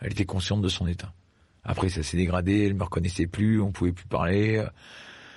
Elle 0.00 0.12
était 0.12 0.26
consciente 0.26 0.60
de 0.60 0.68
son 0.68 0.86
état. 0.86 1.14
Après, 1.64 1.88
ça 1.88 2.02
s'est 2.02 2.16
dégradé, 2.16 2.66
elle 2.66 2.74
me 2.74 2.84
reconnaissait 2.84 3.26
plus, 3.26 3.60
on 3.60 3.72
pouvait 3.72 3.92
plus 3.92 4.06
parler. 4.06 4.64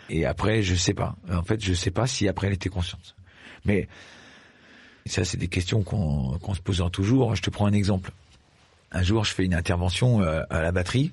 Et 0.10 0.26
après, 0.26 0.62
je 0.62 0.76
sais 0.76 0.94
pas. 0.94 1.16
En 1.30 1.44
fait, 1.44 1.64
je 1.64 1.74
sais 1.74 1.92
pas 1.92 2.08
si 2.08 2.28
après 2.28 2.48
elle 2.48 2.54
était 2.54 2.70
consciente. 2.70 3.16
Mais 3.66 3.88
ça, 5.06 5.26
c'est 5.26 5.38
des 5.38 5.48
questions 5.48 5.84
qu'on 5.84 6.38
qu'on 6.40 6.54
se 6.54 6.62
posera 6.62 6.90
toujours. 6.90 7.36
Je 7.36 7.42
te 7.42 7.50
prends 7.50 7.66
un 7.66 7.74
exemple. 7.74 8.12
Un 8.92 9.04
jour, 9.04 9.24
je 9.24 9.34
fais 9.34 9.46
une 9.46 9.54
intervention 9.54 10.22
euh, 10.22 10.44
à 10.50 10.62
la 10.62 10.72
batterie 10.72 11.12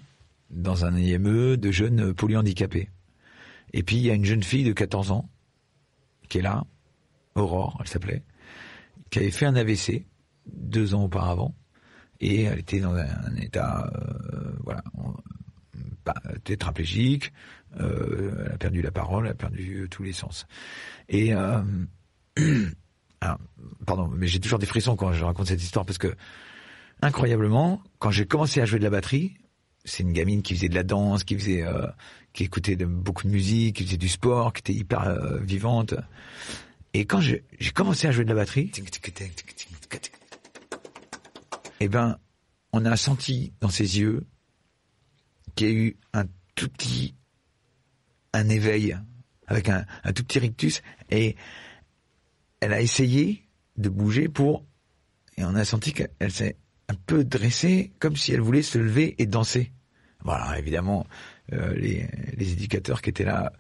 dans 0.51 0.85
un 0.85 0.97
IME 0.97 1.57
de 1.57 1.71
jeunes 1.71 2.13
polyhandicapés. 2.15 2.89
Et 3.73 3.83
puis, 3.83 3.97
il 3.97 4.03
y 4.03 4.11
a 4.11 4.15
une 4.15 4.25
jeune 4.25 4.43
fille 4.43 4.65
de 4.65 4.73
14 4.73 5.13
ans 5.13 5.29
qui 6.29 6.39
est 6.39 6.43
là, 6.43 6.65
Aurore, 7.35 7.79
elle 7.81 7.89
s'appelait, 7.89 8.23
qui 9.11 9.19
avait 9.19 9.31
fait 9.31 9.47
un 9.47 9.57
AVC 9.57 10.07
deux 10.47 10.95
ans 10.95 11.05
auparavant. 11.05 11.55
Et 12.21 12.45
elle 12.45 12.59
était 12.59 12.81
dans 12.81 12.95
un, 12.95 13.37
état, 13.37 13.91
euh, 13.95 14.53
voilà, 14.65 14.83
pas 16.05 16.15
tétraplégique. 16.45 17.33
Euh, 17.81 18.45
elle 18.47 18.53
a 18.53 18.59
perdu 18.59 18.83
la 18.83 18.91
parole, 18.91 19.27
elle 19.27 19.33
a 19.33 19.35
perdu 19.35 19.87
tous 19.91 20.03
les 20.03 20.13
sens. 20.13 20.47
Et 21.09 21.35
euh, 21.35 21.63
alors, 23.21 23.39
pardon, 23.87 24.09
mais 24.09 24.27
j'ai 24.27 24.41
toujours 24.41 24.59
des 24.59 24.67
frissons 24.67 24.97
quand 24.97 25.13
je 25.13 25.25
raconte 25.25 25.47
cette 25.47 25.63
histoire 25.63 25.85
parce 25.85 25.99
que 25.99 26.15
incroyablement, 27.03 27.83
quand 27.99 28.11
j'ai 28.11 28.27
commencé 28.27 28.61
à 28.61 28.65
jouer 28.65 28.79
de 28.79 28.85
la 28.85 28.91
batterie, 28.91 29.37
c'est 29.85 30.03
une 30.03 30.13
gamine 30.13 30.43
qui 30.43 30.55
faisait 30.55 30.69
de 30.69 30.75
la 30.75 30.83
danse, 30.83 31.25
qui 31.25 31.37
faisait, 31.37 31.63
euh, 31.63 31.87
qui 32.33 32.45
écoutait 32.45 32.77
beaucoup 32.77 33.25
de 33.25 33.33
musique, 33.33 33.77
qui 33.77 33.85
faisait 33.85 33.97
du 33.97 34.09
sport, 34.09 34.53
qui 34.53 34.61
était 34.61 34.79
hyper 34.79 35.03
euh, 35.03 35.39
vivante. 35.39 35.95
Et 36.95 37.05
quand 37.05 37.21
j'ai 37.21 37.45
commencé 37.75 38.07
à 38.07 38.13
jouer 38.13 38.25
de 38.25 38.31
la 38.31 38.35
batterie, 38.35 38.71
eh 41.81 41.89
ben, 41.89 42.19
on 42.73 42.85
a 42.85 42.97
senti 42.97 43.53
dans 43.61 43.69
ses 43.71 43.99
yeux 43.99 44.27
qu'il 45.55 45.67
y 45.67 45.71
a 45.71 45.75
eu 45.75 45.97
un 46.13 46.25
tout 46.55 46.69
petit, 46.69 47.15
un 48.33 48.49
éveil 48.49 48.97
avec 49.47 49.69
un, 49.69 49.85
un 50.05 50.13
tout 50.13 50.25
petit 50.25 50.39
rictus 50.39 50.83
et 51.11 51.37
elle 52.61 52.73
a 52.73 52.81
essayé 52.81 53.49
de 53.77 53.89
bouger 53.89 54.29
pour, 54.29 54.65
et 55.37 55.45
on 55.45 55.55
a 55.55 55.65
senti 55.65 55.93
qu'elle 55.93 56.31
s'est 56.33 56.57
un 56.89 56.95
peu 57.07 57.25
dressée 57.25 57.93
comme 58.01 58.17
si 58.17 58.33
elle 58.33 58.41
voulait 58.41 58.63
se 58.63 58.79
lever 58.79 59.15
et 59.19 59.27
danser. 59.27 59.73
Voilà, 60.25 60.59
évidemment, 60.59 61.07
euh, 61.53 61.75
les, 61.75 62.09
les 62.37 62.53
éducateurs 62.53 63.03
qui 63.03 63.11
étaient 63.11 63.25
là 63.25 63.53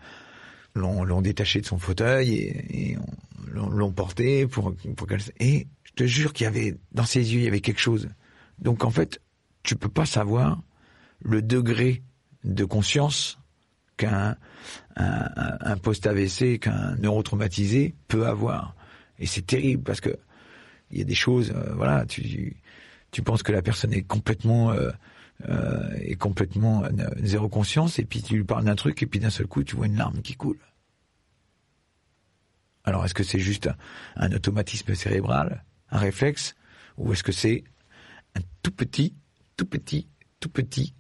l'ont 0.74 1.22
détaché 1.22 1.60
de 1.60 1.66
son 1.66 1.78
fauteuil 1.78 2.34
et, 2.34 2.90
et 2.92 2.98
on- 2.98 3.68
l'ont 3.70 3.92
porté 3.92 4.46
pour, 4.46 4.74
pour 4.96 5.06
qu'elle... 5.06 5.20
Et 5.40 5.66
te 5.98 6.06
jure 6.06 6.32
qu'il 6.32 6.44
y 6.44 6.46
avait, 6.46 6.76
dans 6.92 7.04
ses 7.04 7.34
yeux, 7.34 7.40
il 7.40 7.44
y 7.44 7.48
avait 7.48 7.60
quelque 7.60 7.80
chose. 7.80 8.08
Donc 8.60 8.84
en 8.84 8.90
fait, 8.90 9.20
tu 9.64 9.74
peux 9.74 9.88
pas 9.88 10.06
savoir 10.06 10.62
le 11.20 11.42
degré 11.42 12.02
de 12.44 12.64
conscience 12.64 13.38
qu'un 13.96 14.36
un, 14.96 15.28
un 15.60 15.76
post-AVC, 15.76 16.60
qu'un 16.60 16.94
neurotraumatisé 16.96 17.96
peut 18.06 18.26
avoir. 18.26 18.76
Et 19.18 19.26
c'est 19.26 19.44
terrible 19.44 19.82
parce 19.82 20.00
que 20.00 20.16
il 20.90 20.98
y 20.98 21.02
a 21.02 21.04
des 21.04 21.14
choses, 21.14 21.52
euh, 21.54 21.74
voilà, 21.74 22.06
tu, 22.06 22.56
tu 23.10 23.22
penses 23.22 23.42
que 23.42 23.52
la 23.52 23.60
personne 23.60 23.92
est 23.92 24.02
complètement, 24.02 24.70
euh, 24.70 24.90
euh, 25.48 25.92
est 25.96 26.14
complètement 26.16 26.84
euh, 26.84 26.90
zéro 27.22 27.48
conscience, 27.48 27.98
et 27.98 28.04
puis 28.04 28.22
tu 28.22 28.36
lui 28.36 28.44
parles 28.44 28.64
d'un 28.64 28.76
truc, 28.76 29.02
et 29.02 29.06
puis 29.06 29.20
d'un 29.20 29.30
seul 29.30 29.46
coup, 29.46 29.64
tu 29.64 29.76
vois 29.76 29.86
une 29.86 29.96
larme 29.96 30.22
qui 30.22 30.34
coule. 30.34 30.60
Alors, 32.84 33.04
est-ce 33.04 33.14
que 33.14 33.24
c'est 33.24 33.38
juste 33.38 33.68
un 34.16 34.32
automatisme 34.32 34.94
cérébral, 34.94 35.64
un 35.90 35.98
réflexe, 35.98 36.54
ou 36.96 37.12
est-ce 37.12 37.22
que 37.22 37.32
c'est 37.32 37.64
un 38.34 38.40
tout 38.62 38.70
petit, 38.70 39.14
tout 39.56 39.66
petit, 39.66 40.08
tout 40.40 40.48
petit 40.48 40.94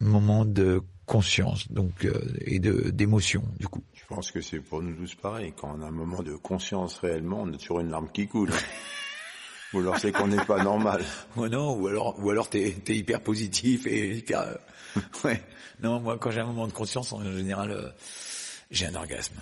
moment 0.00 0.44
de 0.44 0.82
conscience, 1.06 1.70
donc 1.70 2.04
euh, 2.04 2.12
et 2.40 2.58
de 2.58 2.90
d'émotion, 2.90 3.42
du 3.58 3.68
coup? 3.68 3.82
Je 3.94 4.04
pense 4.06 4.30
que 4.30 4.40
c'est 4.40 4.60
pour 4.60 4.82
nous 4.82 4.94
tous 4.94 5.14
pareil. 5.14 5.52
Quand 5.56 5.76
on 5.76 5.82
a 5.82 5.86
un 5.86 5.90
moment 5.90 6.22
de 6.22 6.34
conscience 6.36 6.98
réellement, 6.98 7.42
on 7.42 7.52
a 7.52 7.56
toujours 7.56 7.80
une 7.80 7.90
larme 7.90 8.10
qui 8.12 8.26
coule. 8.26 8.50
Ou 9.72 9.78
alors 9.78 9.98
c'est 9.98 10.10
qu'on 10.10 10.28
n'est 10.28 10.44
pas 10.44 10.64
normal. 10.64 11.04
Ouais, 11.36 11.48
non, 11.48 11.76
ou 11.76 11.86
alors, 11.86 12.18
ou 12.18 12.30
alors 12.30 12.50
t'es, 12.50 12.76
t'es 12.84 12.96
hyper 12.96 13.20
positif 13.20 13.86
et 13.86 14.16
hyper, 14.16 14.58
ouais. 15.24 15.42
Non, 15.80 16.00
moi, 16.00 16.18
quand 16.18 16.30
j'ai 16.30 16.40
un 16.40 16.46
moment 16.46 16.66
de 16.66 16.72
conscience, 16.72 17.12
en 17.12 17.22
général, 17.22 17.70
euh, 17.70 17.88
j'ai 18.70 18.86
un 18.86 18.94
orgasme. 18.94 19.36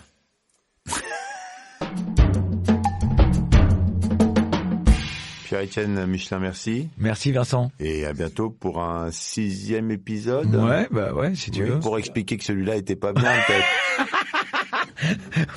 Pierre-Etienne 5.48 6.04
Michelin, 6.04 6.40
merci. 6.40 6.90
Merci, 6.98 7.32
Vincent. 7.32 7.72
Et 7.80 8.04
à 8.04 8.12
bientôt 8.12 8.50
pour 8.50 8.82
un 8.82 9.11
sixième 9.11 9.90
épisode. 9.90 10.54
Ouais, 10.54 10.87
bah 10.90 11.14
ouais, 11.14 11.34
si 11.34 11.50
tu 11.50 11.62
Oui, 11.62 11.70
veux. 11.70 11.80
pour 11.80 11.98
expliquer 11.98 12.37
que 12.37 12.44
celui-là 12.44 12.76
était 12.76 12.96
pas 12.96 13.14
bien, 13.14 13.32
peut-être. 13.46 13.66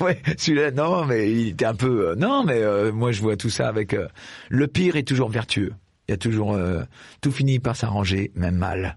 Ouais, 0.00 0.22
celui-là, 0.38 0.70
non, 0.70 1.04
mais 1.04 1.30
il 1.30 1.48
était 1.48 1.64
un 1.66 1.74
peu, 1.74 2.10
euh, 2.10 2.14
non, 2.14 2.42
mais 2.44 2.62
euh, 2.62 2.90
moi, 2.92 3.12
je 3.12 3.20
vois 3.20 3.36
tout 3.36 3.50
ça 3.50 3.68
avec, 3.68 3.92
euh, 3.92 4.06
le 4.48 4.66
pire 4.66 4.96
est 4.96 5.02
toujours 5.02 5.28
vertueux. 5.28 5.72
Il 6.08 6.12
y 6.12 6.14
a 6.14 6.16
toujours, 6.16 6.58
tout 7.20 7.30
finit 7.30 7.58
par 7.58 7.76
s'arranger, 7.76 8.32
même 8.34 8.56
mal. 8.56 8.96